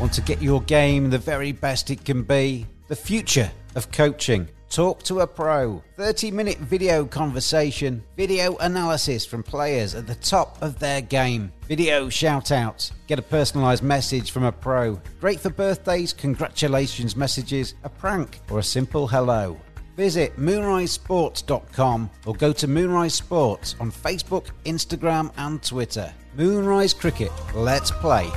Want 0.00 0.12
to 0.12 0.20
get 0.20 0.40
your 0.40 0.62
game 0.62 1.10
the 1.10 1.18
very 1.18 1.52
best 1.52 1.90
it 1.90 2.04
can 2.04 2.22
be? 2.22 2.66
The 2.88 2.96
future 2.96 3.50
of 3.74 3.90
coaching 3.90 4.48
Talk 4.68 5.02
to 5.04 5.20
a 5.20 5.26
Pro. 5.26 5.82
30 5.96 6.30
minute 6.32 6.58
video 6.58 7.04
conversation, 7.04 8.02
video 8.16 8.56
analysis 8.56 9.24
from 9.24 9.42
players 9.42 9.94
at 9.94 10.06
the 10.06 10.16
top 10.16 10.60
of 10.60 10.78
their 10.78 11.00
game, 11.00 11.52
video 11.68 12.08
shout 12.08 12.50
outs, 12.50 12.92
get 13.06 13.18
a 13.18 13.22
personalised 13.22 13.82
message 13.82 14.32
from 14.32 14.42
a 14.42 14.52
pro. 14.52 15.00
Great 15.20 15.40
for 15.40 15.50
birthdays, 15.50 16.12
congratulations 16.12 17.16
messages, 17.16 17.74
a 17.84 17.88
prank, 17.88 18.40
or 18.50 18.58
a 18.58 18.62
simple 18.62 19.06
hello. 19.06 19.58
Visit 19.96 20.36
moonrisesports.com 20.36 22.10
or 22.26 22.34
go 22.34 22.52
to 22.52 22.66
Moonrise 22.66 23.14
Sports 23.14 23.76
on 23.80 23.90
Facebook, 23.90 24.50
Instagram, 24.64 25.32
and 25.38 25.62
Twitter. 25.62 26.12
Moonrise 26.36 26.92
Cricket, 26.92 27.32
let's 27.54 27.90
play. 27.90 28.30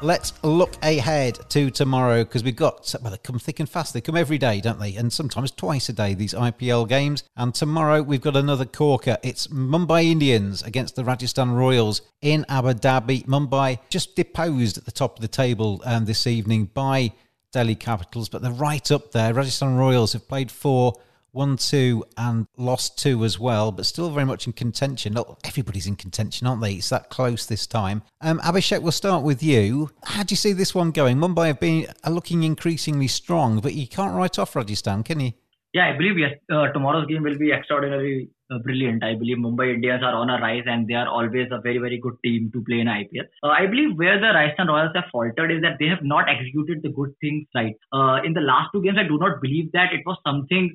Let's 0.00 0.32
look 0.44 0.76
ahead 0.84 1.40
to 1.48 1.70
tomorrow 1.72 2.22
because 2.22 2.44
we've 2.44 2.54
got, 2.54 2.94
well, 3.02 3.10
they 3.10 3.18
come 3.18 3.40
thick 3.40 3.58
and 3.58 3.68
fast. 3.68 3.92
They 3.92 4.00
come 4.00 4.16
every 4.16 4.38
day, 4.38 4.60
don't 4.60 4.78
they? 4.78 4.94
And 4.94 5.12
sometimes 5.12 5.50
twice 5.50 5.88
a 5.88 5.92
day, 5.92 6.14
these 6.14 6.34
IPL 6.34 6.88
games. 6.88 7.24
And 7.36 7.52
tomorrow 7.52 8.02
we've 8.02 8.20
got 8.20 8.36
another 8.36 8.64
corker. 8.64 9.18
It's 9.24 9.48
Mumbai 9.48 10.04
Indians 10.04 10.62
against 10.62 10.94
the 10.94 11.04
Rajasthan 11.04 11.50
Royals 11.50 12.02
in 12.22 12.46
Abu 12.48 12.74
Dhabi. 12.74 13.26
Mumbai 13.26 13.80
just 13.88 14.14
deposed 14.14 14.78
at 14.78 14.84
the 14.84 14.92
top 14.92 15.16
of 15.16 15.20
the 15.20 15.26
table 15.26 15.82
um, 15.84 16.04
this 16.04 16.28
evening 16.28 16.66
by 16.66 17.12
Delhi 17.52 17.74
Capitals, 17.74 18.28
but 18.28 18.40
they're 18.40 18.52
right 18.52 18.92
up 18.92 19.10
there. 19.10 19.34
Rajasthan 19.34 19.76
Royals 19.76 20.12
have 20.12 20.28
played 20.28 20.52
four 20.52 20.94
won 21.32 21.56
two 21.56 22.04
and 22.16 22.46
lost 22.56 22.98
two 22.98 23.24
as 23.24 23.38
well, 23.38 23.72
but 23.72 23.86
still 23.86 24.10
very 24.10 24.26
much 24.26 24.46
in 24.46 24.52
contention. 24.52 25.14
Look, 25.14 25.38
everybody's 25.44 25.86
in 25.86 25.96
contention, 25.96 26.46
aren't 26.46 26.62
they? 26.62 26.74
It's 26.74 26.88
that 26.88 27.10
close 27.10 27.46
this 27.46 27.66
time. 27.66 28.02
Um, 28.20 28.40
Abhishek, 28.40 28.82
we'll 28.82 28.92
start 28.92 29.22
with 29.22 29.42
you. 29.42 29.90
How 30.04 30.22
do 30.22 30.32
you 30.32 30.36
see 30.36 30.52
this 30.52 30.74
one 30.74 30.90
going? 30.90 31.18
Mumbai 31.18 31.48
have 31.48 31.60
been 31.60 31.86
looking 32.08 32.42
increasingly 32.42 33.08
strong, 33.08 33.60
but 33.60 33.74
you 33.74 33.86
can't 33.86 34.14
write 34.14 34.38
off 34.38 34.56
Rajasthan, 34.56 35.02
can 35.02 35.20
you? 35.20 35.32
Yeah, 35.74 35.92
I 35.92 35.96
believe 35.96 36.18
yes. 36.18 36.32
Uh, 36.50 36.72
tomorrow's 36.72 37.06
game 37.06 37.22
will 37.22 37.36
be 37.36 37.52
extraordinarily 37.52 38.30
uh, 38.50 38.58
brilliant. 38.58 39.04
I 39.04 39.14
believe 39.14 39.36
Mumbai 39.36 39.74
Indians 39.74 40.02
are 40.02 40.14
on 40.14 40.30
a 40.30 40.40
rise 40.40 40.64
and 40.66 40.88
they 40.88 40.94
are 40.94 41.06
always 41.06 41.48
a 41.52 41.60
very, 41.60 41.78
very 41.78 41.98
good 41.98 42.14
team 42.24 42.50
to 42.54 42.62
play 42.64 42.80
in 42.80 42.86
IPL. 42.86 43.28
Uh, 43.42 43.48
I 43.48 43.66
believe 43.66 43.96
where 43.96 44.18
the 44.18 44.28
Rajasthan 44.28 44.68
Royals 44.68 44.92
have 44.94 45.04
faltered 45.12 45.52
is 45.52 45.60
that 45.60 45.76
they 45.78 45.86
have 45.86 46.02
not 46.02 46.28
executed 46.28 46.82
the 46.82 46.88
good 46.88 47.14
things 47.20 47.46
right. 47.54 47.76
Uh, 47.92 48.22
in 48.24 48.32
the 48.32 48.40
last 48.40 48.70
two 48.72 48.82
games, 48.82 48.96
I 48.98 49.06
do 49.06 49.18
not 49.18 49.42
believe 49.42 49.70
that 49.72 49.92
it 49.92 50.00
was 50.06 50.16
something 50.26 50.74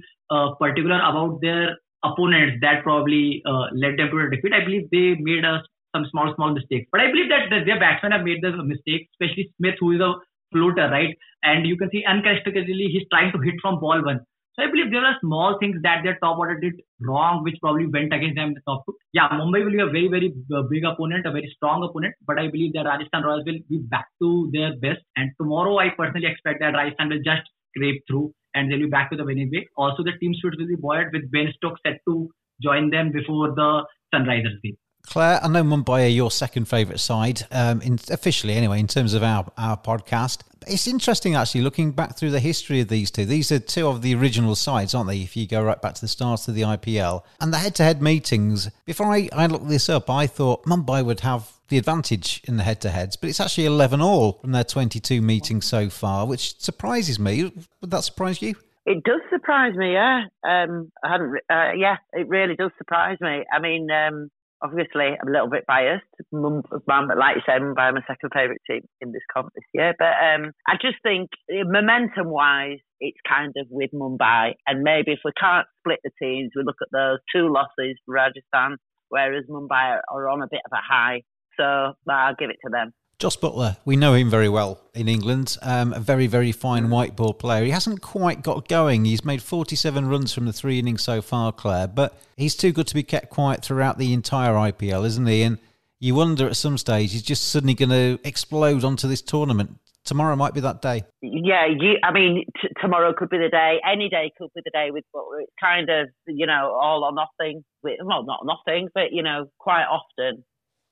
particular 0.59 0.99
about 0.99 1.39
their 1.41 1.77
opponents 2.03 2.57
that 2.61 2.83
probably 2.83 3.41
uh, 3.45 3.65
led 3.73 3.97
them 3.97 4.09
to 4.11 4.19
a 4.19 4.29
defeat. 4.29 4.53
I 4.53 4.63
believe 4.63 4.89
they 4.91 5.15
made 5.19 5.45
a, 5.45 5.61
some 5.95 6.05
small, 6.11 6.33
small 6.35 6.53
mistakes. 6.53 6.87
But 6.91 7.01
I 7.01 7.07
believe 7.11 7.29
that 7.29 7.49
their 7.49 7.79
batsmen 7.79 8.11
have 8.11 8.23
made 8.23 8.41
the 8.41 8.51
mistake, 8.63 9.09
especially 9.13 9.51
Smith, 9.57 9.75
who 9.79 9.91
is 9.93 10.01
a 10.01 10.13
floater, 10.51 10.89
right? 10.89 11.15
And 11.43 11.65
you 11.65 11.77
can 11.77 11.89
see 11.91 12.03
uncharacteristically 12.05 12.87
he's 12.91 13.07
trying 13.11 13.31
to 13.31 13.39
hit 13.39 13.55
from 13.61 13.79
ball 13.79 14.03
one. 14.03 14.21
So 14.55 14.63
I 14.63 14.69
believe 14.69 14.91
there 14.91 15.03
are 15.03 15.17
small 15.19 15.57
things 15.59 15.77
that 15.81 16.03
their 16.03 16.17
top 16.21 16.37
order 16.37 16.59
did 16.59 16.73
wrong, 17.01 17.41
which 17.43 17.57
probably 17.59 17.87
went 17.87 18.13
against 18.13 18.35
them 18.35 18.49
in 18.49 18.53
the 18.53 18.61
top 18.67 18.83
two. 18.85 18.95
Yeah, 19.11 19.27
Mumbai 19.29 19.65
will 19.65 19.71
be 19.71 19.79
a 19.79 19.87
very, 19.87 20.07
very 20.07 20.31
uh, 20.53 20.61
big 20.69 20.83
opponent, 20.85 21.25
a 21.25 21.31
very 21.31 21.51
strong 21.55 21.83
opponent, 21.83 22.13
but 22.27 22.37
I 22.37 22.49
believe 22.49 22.73
that 22.73 22.85
Rajasthan 22.85 23.23
Royals 23.23 23.45
will 23.47 23.57
be 23.67 23.79
back 23.89 24.05
to 24.21 24.51
their 24.53 24.75
best. 24.77 25.01
And 25.15 25.31
tomorrow, 25.41 25.79
I 25.79 25.89
personally 25.89 26.27
expect 26.27 26.59
that 26.59 26.75
Rajasthan 26.75 27.09
will 27.09 27.23
just 27.25 27.49
scrape 27.75 28.03
through 28.07 28.31
and 28.53 28.71
they'll 28.71 28.79
be 28.79 28.85
back 28.85 29.09
to 29.11 29.17
the 29.17 29.25
winning 29.25 29.49
way. 29.51 29.67
Also, 29.75 30.03
the 30.03 30.13
team 30.19 30.33
should 30.41 30.55
will 30.57 30.67
be 30.67 30.75
buoyed 30.75 31.07
with 31.11 31.31
Ben 31.31 31.51
Stokes 31.57 31.81
set 31.85 31.99
to 32.07 32.29
join 32.61 32.89
them 32.89 33.11
before 33.11 33.49
the 33.49 33.83
Sunrisers 34.13 34.61
game. 34.63 34.77
Clare, 35.05 35.39
I 35.43 35.49
know 35.49 35.63
Mumbai 35.63 36.05
are 36.05 36.07
your 36.07 36.31
second 36.31 36.65
favourite 36.65 36.99
side, 36.99 37.41
um, 37.51 37.81
in, 37.81 37.99
officially 38.09 38.53
anyway, 38.53 38.79
in 38.79 38.87
terms 38.87 39.13
of 39.13 39.21
our, 39.21 39.51
our 39.57 39.77
podcast. 39.77 40.39
It's 40.65 40.87
interesting 40.87 41.35
actually 41.35 41.61
looking 41.61 41.91
back 41.91 42.17
through 42.17 42.31
the 42.31 42.39
history 42.39 42.79
of 42.79 42.87
these 42.87 43.11
two. 43.11 43.25
These 43.25 43.51
are 43.51 43.59
two 43.59 43.87
of 43.87 44.01
the 44.01 44.15
original 44.15 44.55
sides, 44.55 44.95
aren't 44.95 45.09
they? 45.09 45.19
If 45.19 45.35
you 45.35 45.45
go 45.45 45.61
right 45.61 45.81
back 45.81 45.95
to 45.95 46.01
the 46.01 46.07
start 46.07 46.47
of 46.47 46.55
the 46.55 46.61
IPL 46.61 47.23
and 47.41 47.51
the 47.51 47.57
head 47.57 47.75
to 47.75 47.83
head 47.83 48.01
meetings, 48.01 48.71
before 48.85 49.07
I, 49.07 49.27
I 49.33 49.47
looked 49.47 49.67
this 49.67 49.89
up, 49.89 50.09
I 50.09 50.25
thought 50.25 50.63
Mumbai 50.63 51.03
would 51.03 51.19
have 51.19 51.51
the 51.73 51.79
advantage 51.79 52.41
in 52.45 52.57
the 52.57 52.63
head 52.63 52.81
to 52.81 52.89
heads, 52.89 53.15
but 53.15 53.29
it's 53.29 53.39
actually 53.39 53.65
11 53.65 54.01
all 54.01 54.33
from 54.33 54.51
their 54.51 54.63
22 54.63 55.21
meetings 55.21 55.65
so 55.65 55.89
far, 55.89 56.27
which 56.27 56.59
surprises 56.59 57.19
me. 57.19 57.51
Would 57.81 57.91
that 57.91 58.03
surprise 58.03 58.41
you? 58.41 58.55
It 58.85 59.03
does 59.03 59.21
surprise 59.31 59.75
me, 59.75 59.93
yeah. 59.93 60.25
Um, 60.43 60.91
I 61.03 61.11
hadn't, 61.11 61.35
uh, 61.49 61.71
yeah, 61.77 61.97
it 62.11 62.27
really 62.27 62.55
does 62.55 62.71
surprise 62.77 63.17
me. 63.21 63.43
I 63.51 63.59
mean, 63.59 63.87
um, 63.89 64.29
obviously 64.63 65.17
I'm 65.19 65.27
a 65.27 65.31
little 65.31 65.49
bit 65.49 65.65
biased. 65.67 66.03
Mum, 66.31 66.63
mum, 66.87 67.09
like 67.17 67.35
you 67.35 67.41
said, 67.45 67.61
Mumbai 67.61 67.93
my 67.93 68.01
second 68.07 68.31
favourite 68.33 68.61
team 68.69 68.81
in 69.01 69.11
this 69.11 69.21
comp 69.31 69.49
this 69.53 69.63
year. 69.73 69.93
But 69.99 70.15
um, 70.23 70.51
I 70.67 70.75
just 70.81 70.97
think 71.03 71.29
uh, 71.51 71.65
momentum 71.65 72.29
wise, 72.29 72.79
it's 72.99 73.19
kind 73.27 73.53
of 73.57 73.67
with 73.69 73.91
Mumbai. 73.93 74.53
And 74.65 74.83
maybe 74.83 75.11
if 75.11 75.19
we 75.25 75.31
can't 75.39 75.67
split 75.79 75.99
the 76.03 76.11
teams, 76.21 76.51
we 76.55 76.63
look 76.63 76.81
at 76.81 76.87
those 76.91 77.19
two 77.35 77.51
losses 77.51 77.97
for 78.05 78.15
Rajasthan, 78.15 78.77
whereas 79.09 79.45
Mumbai 79.49 79.99
are 80.11 80.29
on 80.29 80.41
a 80.41 80.47
bit 80.49 80.61
of 80.65 80.71
a 80.71 80.81
high. 80.81 81.21
So 81.57 81.93
I'll 82.09 82.35
give 82.35 82.49
it 82.49 82.57
to 82.65 82.69
them. 82.71 82.93
Jos 83.23 83.37
Buttler, 83.37 83.77
we 83.85 83.95
know 83.95 84.13
him 84.15 84.29
very 84.29 84.49
well 84.49 84.81
in 84.93 85.07
England. 85.07 85.55
Um, 85.61 85.93
a 85.93 85.99
very, 85.99 86.27
very 86.27 86.51
fine 86.51 86.89
white 86.89 87.15
ball 87.15 87.33
player. 87.33 87.63
He 87.63 87.71
hasn't 87.71 88.01
quite 88.01 88.43
got 88.43 88.67
going. 88.67 89.05
He's 89.05 89.23
made 89.23 89.41
47 89.41 90.09
runs 90.09 90.33
from 90.33 90.45
the 90.45 90.51
three 90.51 90.77
innings 90.77 91.03
so 91.03 91.21
far, 91.21 91.53
Clare, 91.53 91.87
but 91.87 92.17
he's 92.35 92.55
too 92.55 92.73
good 92.73 92.87
to 92.87 92.93
be 92.93 93.03
kept 93.03 93.29
quiet 93.29 93.63
throughout 93.63 93.97
the 93.97 94.11
entire 94.11 94.53
IPL, 94.53 95.05
isn't 95.05 95.25
he? 95.25 95.43
And 95.43 95.57
you 96.01 96.15
wonder 96.15 96.47
at 96.47 96.57
some 96.57 96.77
stage 96.77 97.13
he's 97.13 97.21
just 97.21 97.47
suddenly 97.47 97.75
going 97.75 97.91
to 97.91 98.19
explode 98.27 98.83
onto 98.83 99.07
this 99.07 99.21
tournament. 99.21 99.77
Tomorrow 100.03 100.35
might 100.35 100.53
be 100.53 100.59
that 100.59 100.81
day. 100.81 101.03
Yeah, 101.21 101.67
you, 101.67 101.99
I 102.03 102.11
mean, 102.11 102.43
t- 102.61 102.67
tomorrow 102.81 103.13
could 103.17 103.29
be 103.29 103.37
the 103.37 103.47
day. 103.47 103.79
Any 103.89 104.09
day 104.09 104.33
could 104.37 104.49
be 104.53 104.61
the 104.65 104.71
day 104.71 104.91
with 104.91 105.05
Buttler. 105.15 105.43
It's 105.43 105.53
kind 105.61 105.89
of, 105.89 106.09
you 106.27 106.45
know, 106.45 106.77
all 106.77 107.05
or 107.05 107.13
nothing. 107.13 107.63
Well, 107.83 108.25
not 108.25 108.41
nothing, 108.43 108.89
but, 108.93 109.13
you 109.13 109.23
know, 109.23 109.45
quite 109.59 109.85
often 109.85 110.43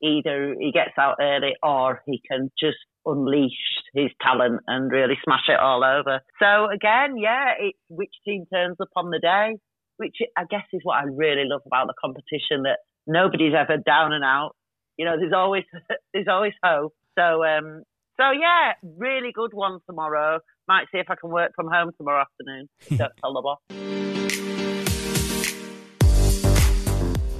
either 0.03 0.55
he 0.59 0.71
gets 0.71 0.97
out 0.99 1.17
early 1.21 1.53
or 1.63 2.01
he 2.05 2.21
can 2.29 2.51
just 2.59 2.77
unleash 3.05 3.51
his 3.93 4.09
talent 4.21 4.61
and 4.67 4.91
really 4.91 5.15
smash 5.23 5.47
it 5.47 5.59
all 5.59 5.83
over. 5.83 6.21
So 6.39 6.69
again, 6.71 7.17
yeah, 7.17 7.53
it's 7.59 7.77
which 7.89 8.13
team 8.25 8.45
turns 8.53 8.77
up 8.81 8.89
on 8.95 9.09
the 9.09 9.19
day, 9.19 9.57
which 9.97 10.17
I 10.37 10.43
guess 10.49 10.65
is 10.73 10.81
what 10.83 10.97
I 10.97 11.03
really 11.03 11.43
love 11.45 11.61
about 11.65 11.87
the 11.87 11.93
competition 11.99 12.63
that 12.63 12.79
nobody's 13.07 13.53
ever 13.57 13.77
down 13.77 14.13
and 14.13 14.23
out. 14.23 14.51
You 14.97 15.05
know, 15.05 15.17
there's 15.17 15.33
always 15.35 15.63
there's 16.13 16.27
always 16.29 16.53
hope. 16.63 16.93
So 17.17 17.43
um 17.43 17.83
so 18.17 18.31
yeah, 18.31 18.73
really 18.97 19.31
good 19.33 19.53
one 19.53 19.79
tomorrow. 19.87 20.39
Might 20.67 20.85
see 20.91 20.99
if 20.99 21.09
I 21.09 21.15
can 21.19 21.31
work 21.31 21.51
from 21.55 21.67
home 21.67 21.91
tomorrow 21.97 22.21
afternoon. 22.21 22.69
Don't 22.97 23.11
tell 23.19 23.33
the 23.33 23.41
boss. 23.41 24.00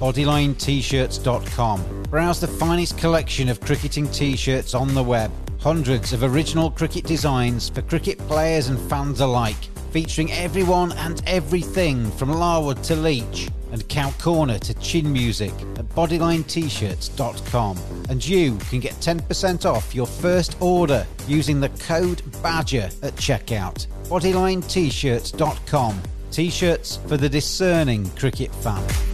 BodylineT-shirts.com. 0.02 2.02
Browse 2.10 2.40
the 2.40 2.48
finest 2.48 2.98
collection 2.98 3.48
of 3.48 3.60
cricketing 3.60 4.08
t-shirts 4.08 4.74
on 4.74 4.94
the 4.94 5.02
web. 5.02 5.30
Hundreds 5.60 6.12
of 6.12 6.24
original 6.24 6.72
cricket 6.72 7.04
designs 7.04 7.68
for 7.68 7.82
cricket 7.82 8.18
players 8.26 8.66
and 8.66 8.80
fans 8.90 9.20
alike, 9.20 9.68
featuring 9.92 10.32
everyone 10.32 10.90
and 10.92 11.22
everything 11.28 12.10
from 12.10 12.32
Larwood 12.32 12.82
to 12.82 12.96
Leach 12.96 13.48
and 13.70 13.88
Cow 13.88 14.10
Corner 14.18 14.58
to 14.58 14.74
chin 14.74 15.12
music 15.12 15.52
at 15.76 15.88
bodylinet-shirts.com. 15.90 17.78
And 18.08 18.26
you 18.26 18.56
can 18.56 18.80
get 18.80 18.94
10% 18.94 19.64
off 19.64 19.94
your 19.94 20.08
first 20.08 20.60
order 20.60 21.06
using 21.28 21.60
the 21.60 21.68
code 21.68 22.22
BADGER 22.42 22.90
at 23.04 23.14
checkout. 23.14 23.86
bodylinet-shirts.com. 24.08 26.02
T-shirts 26.32 26.98
for 27.06 27.16
the 27.16 27.28
discerning 27.28 28.10
cricket 28.16 28.52
fan. 28.56 29.11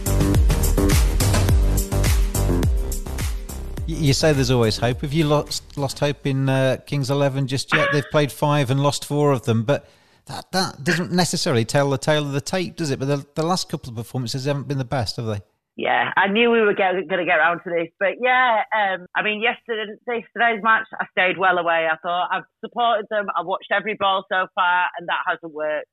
You 3.99 4.13
say 4.13 4.31
there's 4.31 4.49
always 4.49 4.77
hope. 4.77 5.01
Have 5.01 5.11
you 5.11 5.25
lost 5.25 5.77
lost 5.77 5.99
hope 5.99 6.25
in 6.25 6.47
uh, 6.47 6.77
Kings 6.85 7.09
Eleven 7.09 7.47
just 7.47 7.73
yet? 7.73 7.89
They've 7.91 8.09
played 8.09 8.31
five 8.31 8.71
and 8.71 8.81
lost 8.81 9.03
four 9.03 9.33
of 9.33 9.43
them, 9.43 9.63
but 9.63 9.89
that 10.27 10.51
that 10.53 10.83
doesn't 10.83 11.11
necessarily 11.11 11.65
tell 11.65 11.89
the 11.89 11.97
tale 11.97 12.25
of 12.25 12.31
the 12.31 12.39
tape, 12.39 12.77
does 12.77 12.91
it? 12.91 12.99
But 12.99 13.07
the, 13.07 13.25
the 13.35 13.45
last 13.45 13.67
couple 13.67 13.89
of 13.89 13.95
performances 13.97 14.45
haven't 14.45 14.69
been 14.69 14.77
the 14.77 14.85
best, 14.85 15.17
have 15.17 15.25
they? 15.25 15.41
Yeah, 15.75 16.11
I 16.15 16.27
knew 16.27 16.49
we 16.49 16.61
were 16.61 16.73
going 16.73 17.07
to 17.07 17.25
get 17.25 17.37
around 17.39 17.59
to 17.63 17.69
this, 17.69 17.87
but 17.99 18.19
yeah, 18.21 18.63
um, 18.75 19.05
I 19.15 19.23
mean, 19.23 19.41
yesterday 19.41 19.91
yesterday's 20.07 20.63
match, 20.63 20.87
I 20.93 21.05
stayed 21.11 21.37
well 21.37 21.57
away. 21.57 21.87
I 21.91 21.95
thought 22.01 22.29
I've 22.31 22.43
supported 22.63 23.05
them. 23.09 23.27
I've 23.37 23.45
watched 23.45 23.71
every 23.71 23.95
ball 23.99 24.25
so 24.31 24.47
far, 24.55 24.85
and 24.97 25.07
that 25.07 25.23
hasn't 25.27 25.53
worked. 25.53 25.87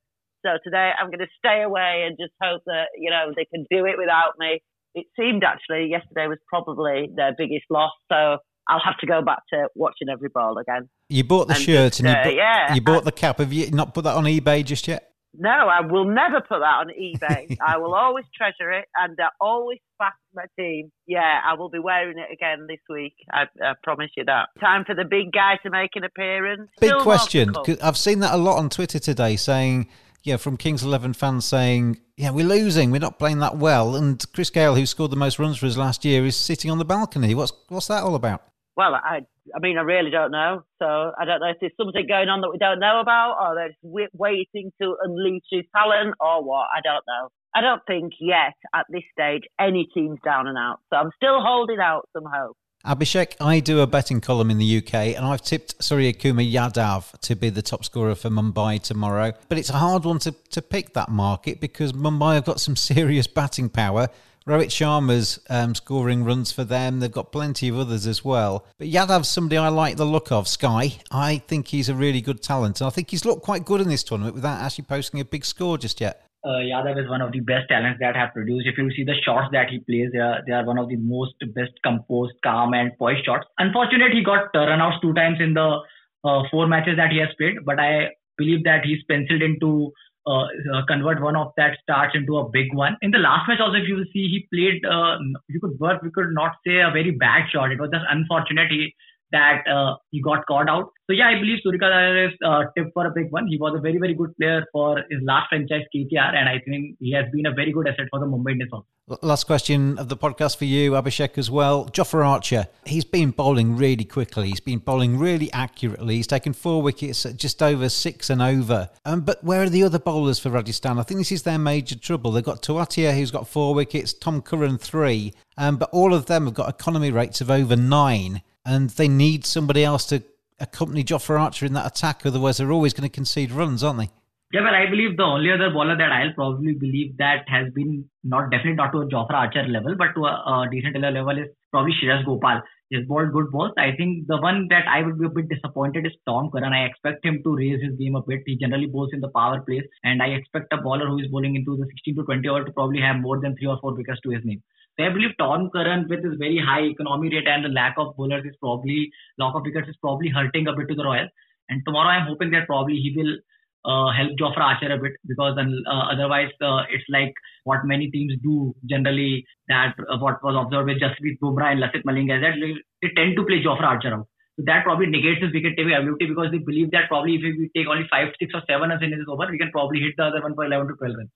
So 0.45 0.51
today, 0.63 0.91
I'm 0.97 1.07
going 1.07 1.19
to 1.19 1.31
stay 1.37 1.61
away 1.61 2.05
and 2.07 2.17
just 2.19 2.33
hope 2.41 2.63
that 2.67 2.87
you 2.97 3.11
know 3.11 3.33
they 3.35 3.45
can 3.45 3.65
do 3.69 3.85
it 3.85 3.97
without 3.97 4.33
me 4.39 4.61
it 4.97 5.05
seemed 5.17 5.43
actually 5.43 5.89
yesterday 5.89 6.27
was 6.27 6.39
probably 6.47 7.09
their 7.15 7.33
biggest 7.37 7.65
loss. 7.69 7.91
So 8.11 8.37
I'll 8.67 8.81
have 8.83 8.97
to 8.99 9.07
go 9.07 9.21
back 9.21 9.39
to 9.53 9.67
watching 9.75 10.09
every 10.11 10.29
ball 10.29 10.57
again. 10.57 10.89
You 11.09 11.23
bought 11.23 11.47
the 11.47 11.53
and 11.53 11.63
shirt 11.63 11.93
just, 11.93 11.99
and 11.99 12.09
you, 12.09 12.15
uh, 12.15 12.23
bought, 12.23 12.35
yeah, 12.35 12.73
you 12.73 12.81
bought 12.81 13.03
the 13.05 13.11
cap. 13.11 13.37
Have 13.37 13.53
you 13.53 13.69
not 13.71 13.93
put 13.93 14.03
that 14.05 14.15
on 14.15 14.23
eBay 14.23 14.65
just 14.65 14.87
yet? 14.87 15.11
No, 15.39 15.49
I 15.51 15.81
will 15.81 16.05
never 16.05 16.41
put 16.41 16.59
that 16.59 16.81
on 16.81 16.87
eBay. 16.99 17.57
I 17.65 17.77
will 17.77 17.93
always 17.93 18.25
treasure 18.35 18.71
it 18.71 18.85
and 18.99 19.15
I 19.21 19.27
always 19.39 19.77
back 19.99 20.15
my 20.33 20.45
team. 20.57 20.91
Yeah, 21.05 21.41
I 21.45 21.53
will 21.53 21.69
be 21.69 21.77
wearing 21.77 22.17
it 22.17 22.33
again 22.33 22.65
this 22.67 22.79
week. 22.89 23.13
I, 23.31 23.43
I 23.63 23.73
promise 23.83 24.09
you 24.17 24.25
that. 24.25 24.49
Time 24.59 24.83
for 24.83 24.95
the 24.95 25.05
big 25.05 25.31
guy 25.31 25.57
to 25.63 25.69
make 25.69 25.91
an 25.93 26.03
appearance. 26.03 26.71
Big 26.81 26.89
Still 26.89 27.03
question. 27.03 27.53
I've 27.83 27.97
seen 27.97 28.19
that 28.21 28.33
a 28.33 28.37
lot 28.37 28.57
on 28.57 28.69
Twitter 28.69 28.97
today 28.97 29.35
saying, 29.35 29.89
yeah, 30.23 30.37
from 30.37 30.57
Kings 30.57 30.81
11 30.83 31.13
fans 31.13 31.45
saying, 31.45 31.99
yeah, 32.17 32.31
we're 32.31 32.45
losing. 32.45 32.89
We're 32.89 32.99
not 32.99 33.19
playing 33.19 33.39
that 33.39 33.57
well. 33.57 33.95
And 33.95 34.23
Chris 34.33 34.49
Gayle, 34.49 34.73
who 34.73 34.87
scored 34.87 35.11
the 35.11 35.17
most 35.17 35.37
runs 35.37 35.57
for 35.57 35.67
us 35.67 35.77
last 35.77 36.03
year, 36.03 36.25
is 36.25 36.35
sitting 36.35 36.71
on 36.71 36.79
the 36.79 36.85
balcony. 36.85 37.35
What's, 37.35 37.53
what's 37.69 37.87
that 37.87 38.01
all 38.03 38.15
about? 38.15 38.41
Well, 38.75 38.95
I, 38.95 39.21
I 39.55 39.59
mean, 39.59 39.77
I 39.77 39.81
really 39.81 40.09
don't 40.09 40.31
know. 40.31 40.63
So 40.79 40.85
I 40.85 41.25
don't 41.25 41.39
know 41.39 41.49
if 41.49 41.57
there's 41.61 41.73
something 41.77 42.05
going 42.07 42.29
on 42.29 42.41
that 42.41 42.49
we 42.51 42.57
don't 42.57 42.79
know 42.79 42.99
about, 42.99 43.37
or 43.39 43.55
they're 43.55 43.69
just 43.69 44.13
waiting 44.13 44.71
to 44.81 44.95
unleash 45.03 45.43
his 45.51 45.65
talent, 45.75 46.15
or 46.19 46.43
what. 46.43 46.67
I 46.75 46.81
don't 46.83 47.03
know. 47.07 47.29
I 47.55 47.61
don't 47.61 47.81
think 47.87 48.13
yet 48.19 48.53
at 48.75 48.85
this 48.89 49.03
stage 49.11 49.43
any 49.59 49.87
team's 49.93 50.19
down 50.23 50.47
and 50.47 50.57
out. 50.57 50.77
So 50.91 50.97
I'm 50.97 51.11
still 51.15 51.41
holding 51.41 51.79
out 51.79 52.09
some 52.13 52.25
hope. 52.25 52.57
Abhishek, 52.85 53.33
I 53.41 53.59
do 53.59 53.81
a 53.81 53.87
betting 53.87 54.21
column 54.21 54.49
in 54.49 54.59
the 54.59 54.77
UK, 54.77 54.93
and 54.93 55.25
I've 55.25 55.41
tipped 55.41 55.77
Suryakumar 55.79 56.49
Yadav 56.49 57.19
to 57.19 57.35
be 57.35 57.49
the 57.49 57.61
top 57.61 57.83
scorer 57.83 58.15
for 58.15 58.29
Mumbai 58.29 58.81
tomorrow. 58.81 59.33
But 59.49 59.57
it's 59.57 59.69
a 59.69 59.73
hard 59.73 60.05
one 60.05 60.19
to, 60.19 60.31
to 60.51 60.61
pick 60.61 60.93
that 60.93 61.09
market 61.09 61.59
because 61.59 61.91
Mumbai 61.91 62.35
have 62.35 62.45
got 62.45 62.61
some 62.61 62.75
serious 62.77 63.27
batting 63.27 63.69
power. 63.69 64.09
Rohit 64.47 64.67
Sharma's 64.67 65.39
um, 65.49 65.75
scoring 65.75 66.23
runs 66.23 66.53
for 66.53 66.63
them. 66.63 67.01
They've 67.01 67.11
got 67.11 67.33
plenty 67.33 67.67
of 67.67 67.77
others 67.77 68.07
as 68.07 68.23
well. 68.23 68.65
But 68.77 68.87
Yadav's 68.87 69.27
somebody 69.27 69.57
I 69.57 69.67
like 69.67 69.97
the 69.97 70.05
look 70.05 70.31
of. 70.31 70.47
Sky, 70.47 70.93
I 71.11 71.39
think 71.39 71.67
he's 71.67 71.89
a 71.89 71.95
really 71.95 72.21
good 72.21 72.41
talent, 72.41 72.79
and 72.79 72.87
I 72.87 72.91
think 72.91 73.11
he's 73.11 73.25
looked 73.25 73.43
quite 73.43 73.65
good 73.65 73.81
in 73.81 73.89
this 73.89 74.03
tournament 74.03 74.35
without 74.35 74.61
actually 74.61 74.85
posting 74.85 75.19
a 75.19 75.25
big 75.25 75.43
score 75.43 75.77
just 75.77 75.99
yet. 75.99 76.26
Uh, 76.47 76.61
Yadav 76.71 77.01
is 77.03 77.09
one 77.09 77.21
of 77.21 77.31
the 77.31 77.41
best 77.41 77.67
talents 77.67 77.99
that 77.99 78.15
have 78.15 78.33
produced. 78.33 78.67
If 78.67 78.77
you 78.77 78.89
see 78.95 79.03
the 79.03 79.15
shots 79.25 79.49
that 79.51 79.69
he 79.69 79.79
plays, 79.79 80.09
they 80.13 80.19
are, 80.19 80.39
they 80.45 80.53
are 80.53 80.65
one 80.65 80.77
of 80.77 80.87
the 80.87 80.95
most 80.95 81.35
best 81.53 81.73
composed, 81.83 82.33
calm, 82.43 82.73
and 82.73 82.97
poised 82.97 83.25
shots. 83.25 83.45
Unfortunately, 83.59 84.19
he 84.19 84.23
got 84.23 84.55
uh, 84.55 84.65
runouts 84.71 85.01
two 85.01 85.13
times 85.13 85.39
in 85.41 85.53
the 85.53 85.79
uh, 86.23 86.43
four 86.49 86.67
matches 86.67 86.95
that 86.97 87.11
he 87.11 87.19
has 87.19 87.29
played, 87.37 87.65
but 87.65 87.79
I 87.79 88.09
believe 88.37 88.63
that 88.63 88.85
he's 88.85 89.03
penciled 89.09 89.41
into 89.41 89.91
uh, 90.27 90.43
uh, 90.75 90.85
convert 90.87 91.21
one 91.21 91.37
of 91.37 91.53
that 91.55 91.77
starts 91.81 92.13
into 92.13 92.37
a 92.37 92.49
big 92.49 92.73
one. 92.73 92.97
In 93.01 93.11
the 93.11 93.17
last 93.17 93.47
match, 93.47 93.59
also, 93.61 93.77
if 93.77 93.87
you 93.87 94.03
see, 94.11 94.27
he 94.27 94.47
played. 94.53 94.83
Uh, 94.85 95.17
you 95.47 95.59
could 95.59 95.79
work. 95.79 96.01
We 96.01 96.11
could 96.11 96.33
not 96.33 96.51
say 96.65 96.79
a 96.79 96.91
very 96.91 97.11
bad 97.11 97.47
shot. 97.51 97.71
It 97.71 97.79
was 97.79 97.89
just 97.93 98.03
unfortunate. 98.09 98.69
He, 98.69 98.93
that 99.31 99.67
uh, 99.67 99.95
he 100.11 100.21
got 100.21 100.45
caught 100.45 100.69
out. 100.69 100.91
So 101.07 101.13
yeah, 101.13 101.29
I 101.29 101.39
believe 101.39 101.59
Surika 101.65 102.27
is 102.27 102.33
uh, 102.45 102.63
tipped 102.75 102.93
for 102.93 103.05
a 103.05 103.11
big 103.11 103.31
one. 103.31 103.47
He 103.47 103.57
was 103.57 103.75
a 103.77 103.81
very 103.81 103.97
very 103.97 104.13
good 104.13 104.35
player 104.37 104.65
for 104.71 104.97
his 105.09 105.19
last 105.23 105.49
franchise 105.49 105.83
KKR, 105.95 106.35
and 106.35 106.49
I 106.49 106.59
think 106.65 106.97
he 106.99 107.13
has 107.13 107.25
been 107.31 107.45
a 107.45 107.53
very 107.53 107.71
good 107.71 107.87
asset 107.87 108.07
for 108.11 108.19
the 108.19 108.25
Mumbai 108.25 108.51
Indians. 108.51 108.83
Last 109.21 109.45
question 109.45 109.97
of 109.99 110.09
the 110.09 110.17
podcast 110.17 110.57
for 110.57 110.65
you, 110.65 110.91
Abhishek, 110.91 111.37
as 111.37 111.49
well. 111.49 111.85
Jofra 111.85 112.27
Archer, 112.27 112.67
he's 112.85 113.05
been 113.05 113.31
bowling 113.31 113.77
really 113.77 114.03
quickly. 114.03 114.49
He's 114.49 114.59
been 114.59 114.79
bowling 114.79 115.17
really 115.17 115.49
accurately. 115.53 116.17
He's 116.17 116.27
taken 116.27 116.51
four 116.51 116.81
wickets 116.81 117.25
at 117.25 117.37
just 117.37 117.63
over 117.63 117.87
six 117.87 118.29
and 118.29 118.41
over. 118.41 118.89
Um, 119.05 119.21
but 119.21 119.41
where 119.45 119.63
are 119.63 119.69
the 119.69 119.83
other 119.83 119.97
bowlers 119.97 120.39
for 120.39 120.49
Rajasthan? 120.49 120.99
I 120.99 121.03
think 121.03 121.21
this 121.21 121.31
is 121.31 121.43
their 121.43 121.57
major 121.57 121.97
trouble. 121.97 122.33
They've 122.33 122.43
got 122.43 122.61
Tewatia, 122.61 123.15
who's 123.15 123.31
got 123.31 123.47
four 123.47 123.73
wickets, 123.73 124.11
Tom 124.11 124.41
Curran, 124.41 124.77
three. 124.77 125.33
Um, 125.57 125.77
but 125.77 125.89
all 125.93 126.13
of 126.13 126.25
them 126.25 126.43
have 126.43 126.53
got 126.53 126.67
economy 126.67 127.09
rates 127.09 127.39
of 127.39 127.49
over 127.49 127.77
nine. 127.77 128.41
And 128.67 128.89
they 128.91 129.07
need 129.07 129.45
somebody 129.45 129.85
else 129.85 130.05
to 130.07 130.21
accompany 130.59 131.03
Jofra 131.03 131.39
Archer 131.39 131.65
in 131.65 131.73
that 131.73 131.87
attack. 131.87 132.25
Otherwise, 132.25 132.57
they're 132.57 132.71
always 132.71 132.93
going 132.93 133.09
to 133.09 133.13
concede 133.13 133.51
runs, 133.51 133.81
aren't 133.81 133.99
they? 133.99 134.09
Yeah, 134.53 134.61
well, 134.61 134.75
I 134.75 134.89
believe 134.89 135.17
the 135.17 135.23
only 135.23 135.51
other 135.51 135.69
bowler 135.69 135.97
that 135.97 136.11
I'll 136.11 136.33
probably 136.33 136.73
believe 136.73 137.17
that 137.17 137.43
has 137.47 137.71
been 137.73 138.09
not 138.23 138.51
definitely 138.51 138.75
not 138.75 138.91
to 138.91 139.01
a 139.01 139.05
Jofra 139.05 139.33
Archer 139.33 139.63
level, 139.63 139.95
but 139.97 140.15
to 140.15 140.25
a, 140.25 140.31
a 140.31 140.67
decent 140.71 140.99
level 140.99 141.37
is 141.37 141.47
probably 141.71 141.93
Shreyas 142.01 142.25
Gopal. 142.25 142.61
He's 142.89 143.05
bowled 143.05 143.33
good 143.33 143.51
balls. 143.51 143.73
I 143.77 143.91
think 143.97 144.27
the 144.27 144.39
one 144.39 144.67
that 144.69 144.87
I 144.87 145.03
would 145.03 145.19
be 145.19 145.25
a 145.25 145.29
bit 145.29 145.49
disappointed 145.49 146.05
is 146.05 146.13
Tom 146.25 146.49
Curran. 146.49 146.71
I 146.71 146.85
expect 146.85 147.25
him 147.25 147.41
to 147.43 147.55
raise 147.57 147.81
his 147.83 147.97
game 147.99 148.15
a 148.15 148.21
bit. 148.21 148.43
He 148.45 148.55
generally 148.55 148.87
bowls 148.87 149.09
in 149.11 149.19
the 149.19 149.27
power 149.29 149.59
plays, 149.59 149.83
and 150.05 150.21
I 150.23 150.27
expect 150.27 150.71
a 150.71 150.77
bowler 150.77 151.07
who 151.07 151.19
is 151.19 151.27
bowling 151.27 151.57
into 151.57 151.75
the 151.75 151.85
16 151.85 152.15
to 152.15 152.23
20 152.23 152.47
over 152.47 152.63
to 152.63 152.71
probably 152.71 153.01
have 153.01 153.17
more 153.17 153.41
than 153.41 153.57
three 153.57 153.67
or 153.67 153.77
four 153.81 153.93
wickets 153.95 154.21
to 154.23 154.29
his 154.29 154.45
name. 154.45 154.63
So 154.97 155.05
I 155.05 155.09
believe 155.09 155.37
Tom 155.37 155.69
Curran 155.69 156.07
with 156.09 156.23
his 156.23 156.37
very 156.39 156.57
high 156.57 156.81
economy 156.81 157.29
rate 157.29 157.47
and 157.47 157.65
the 157.65 157.69
lack 157.69 157.95
of 157.97 158.15
bowlers 158.17 158.45
is 158.45 158.55
probably 158.59 159.11
lack 159.37 159.53
of 159.53 159.61
wickets 159.63 159.89
is 159.89 159.95
probably 160.01 160.29
hurting 160.29 160.67
a 160.67 160.73
bit 160.73 160.87
to 160.89 160.95
the 160.95 161.03
Royals. 161.03 161.29
And 161.69 161.83
tomorrow 161.85 162.09
I'm 162.09 162.27
hoping 162.27 162.51
that 162.51 162.65
probably 162.65 162.95
he 162.95 163.13
will 163.15 163.37
uh, 163.85 164.11
help 164.11 164.33
Jofra 164.41 164.73
Archer 164.73 164.91
a 164.91 164.97
bit 164.97 165.13
because 165.27 165.55
uh, 165.57 166.03
otherwise 166.11 166.49
uh, 166.61 166.81
it's 166.89 167.05
like 167.09 167.33
what 167.63 167.85
many 167.85 168.09
teams 168.09 168.33
do 168.41 168.73
generally 168.89 169.45
that 169.67 169.93
uh, 170.09 170.17
what 170.17 170.43
was 170.43 170.57
observed 170.57 170.89
with 170.89 171.01
Jasprit 171.01 171.37
Bumrah 171.43 171.73
and 171.73 171.83
Lasith 171.83 172.03
Malinga 172.03 172.41
that 172.41 172.57
they, 172.59 172.73
they 173.01 173.13
tend 173.13 173.35
to 173.37 173.45
play 173.45 173.61
Jofra 173.61 174.01
Archer 174.01 174.13
out. 174.13 174.27
So 174.57 174.63
that 174.65 174.83
probably 174.83 175.05
negates 175.05 175.43
his 175.43 175.53
wicket 175.53 175.77
taking 175.77 175.93
ability 175.93 176.25
because 176.25 176.49
they 176.51 176.57
believe 176.57 176.89
that 176.91 177.07
probably 177.07 177.35
if 177.35 177.41
we 177.45 177.69
take 177.75 177.85
only 177.85 178.09
five, 178.09 178.33
six 178.39 178.49
or 178.55 178.63
seven 178.65 178.89
runs 178.89 179.03
in 179.03 179.13
his 179.13 179.29
over, 179.29 179.45
we 179.51 179.59
can 179.61 179.69
probably 179.69 180.01
hit 180.01 180.17
the 180.17 180.25
other 180.25 180.41
one 180.41 180.55
for 180.55 180.65
11 180.65 180.87
to 180.87 180.93
12 180.97 181.13
runs. 181.13 181.29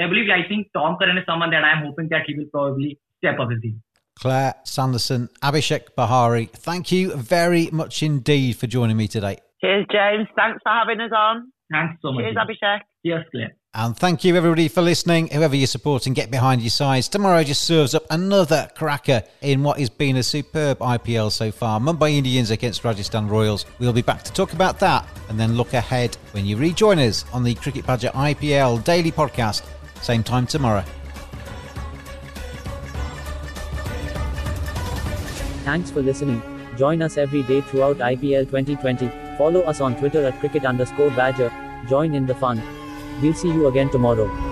I 0.00 0.06
believe 0.06 0.26
I 0.30 0.48
think 0.48 0.68
Tom 0.72 0.96
Curran 0.98 1.18
is 1.18 1.24
someone 1.26 1.50
that 1.50 1.64
I'm 1.64 1.84
hoping 1.84 2.08
that 2.10 2.22
he 2.26 2.34
will 2.34 2.46
probably 2.50 2.98
step 3.18 3.38
up 3.38 3.50
his 3.50 3.60
game. 3.60 3.82
Clare 4.18 4.54
Sanderson, 4.64 5.28
Abhishek 5.42 5.94
Bohare, 5.96 6.48
thank 6.50 6.92
you 6.92 7.14
very 7.16 7.68
much 7.72 8.02
indeed 8.02 8.56
for 8.56 8.66
joining 8.66 8.96
me 8.96 9.08
today. 9.08 9.38
Cheers, 9.60 9.86
James. 9.90 10.28
Thanks 10.36 10.60
for 10.62 10.72
having 10.72 11.00
us 11.00 11.12
on. 11.16 11.52
Thanks 11.70 12.00
so 12.02 12.12
much. 12.12 12.24
Cheers, 12.24 12.36
Abhishek. 12.36 12.80
Yes, 13.02 13.24
Clare. 13.30 13.56
And 13.74 13.96
thank 13.96 14.22
you 14.22 14.36
everybody 14.36 14.68
for 14.68 14.82
listening. 14.82 15.28
Whoever 15.28 15.56
you're 15.56 15.66
supporting, 15.66 16.12
get 16.12 16.30
behind 16.30 16.60
your 16.60 16.68
sides. 16.68 17.08
Tomorrow 17.08 17.42
just 17.42 17.62
serves 17.62 17.94
up 17.94 18.04
another 18.10 18.68
cracker 18.76 19.22
in 19.40 19.62
what 19.62 19.78
has 19.78 19.88
been 19.88 20.16
a 20.18 20.22
superb 20.22 20.78
IPL 20.80 21.32
so 21.32 21.50
far. 21.50 21.80
Mumbai 21.80 22.12
Indians 22.12 22.50
against 22.50 22.84
Rajasthan 22.84 23.28
Royals. 23.28 23.64
We'll 23.78 23.94
be 23.94 24.02
back 24.02 24.24
to 24.24 24.32
talk 24.32 24.52
about 24.52 24.78
that 24.80 25.08
and 25.30 25.40
then 25.40 25.54
look 25.54 25.72
ahead 25.72 26.16
when 26.32 26.44
you 26.44 26.58
rejoin 26.58 26.98
us 26.98 27.24
on 27.32 27.44
the 27.44 27.54
Cricket 27.54 27.86
Badger 27.86 28.10
IPL 28.10 28.84
daily 28.84 29.10
podcast. 29.10 29.62
Same 30.02 30.24
time 30.24 30.46
tomorrow. 30.46 30.84
Thanks 35.64 35.90
for 35.92 36.02
listening. 36.02 36.42
Join 36.76 37.02
us 37.02 37.16
every 37.16 37.44
day 37.44 37.60
throughout 37.60 37.98
IPL 37.98 38.46
2020. 38.46 39.10
Follow 39.38 39.60
us 39.60 39.80
on 39.80 39.94
Twitter 39.96 40.26
at 40.26 40.38
cricket 40.40 40.64
underscore 40.64 41.10
badger. 41.10 41.52
Join 41.88 42.14
in 42.14 42.26
the 42.26 42.34
fun. 42.34 42.60
We'll 43.22 43.34
see 43.34 43.48
you 43.48 43.68
again 43.68 43.90
tomorrow. 43.90 44.51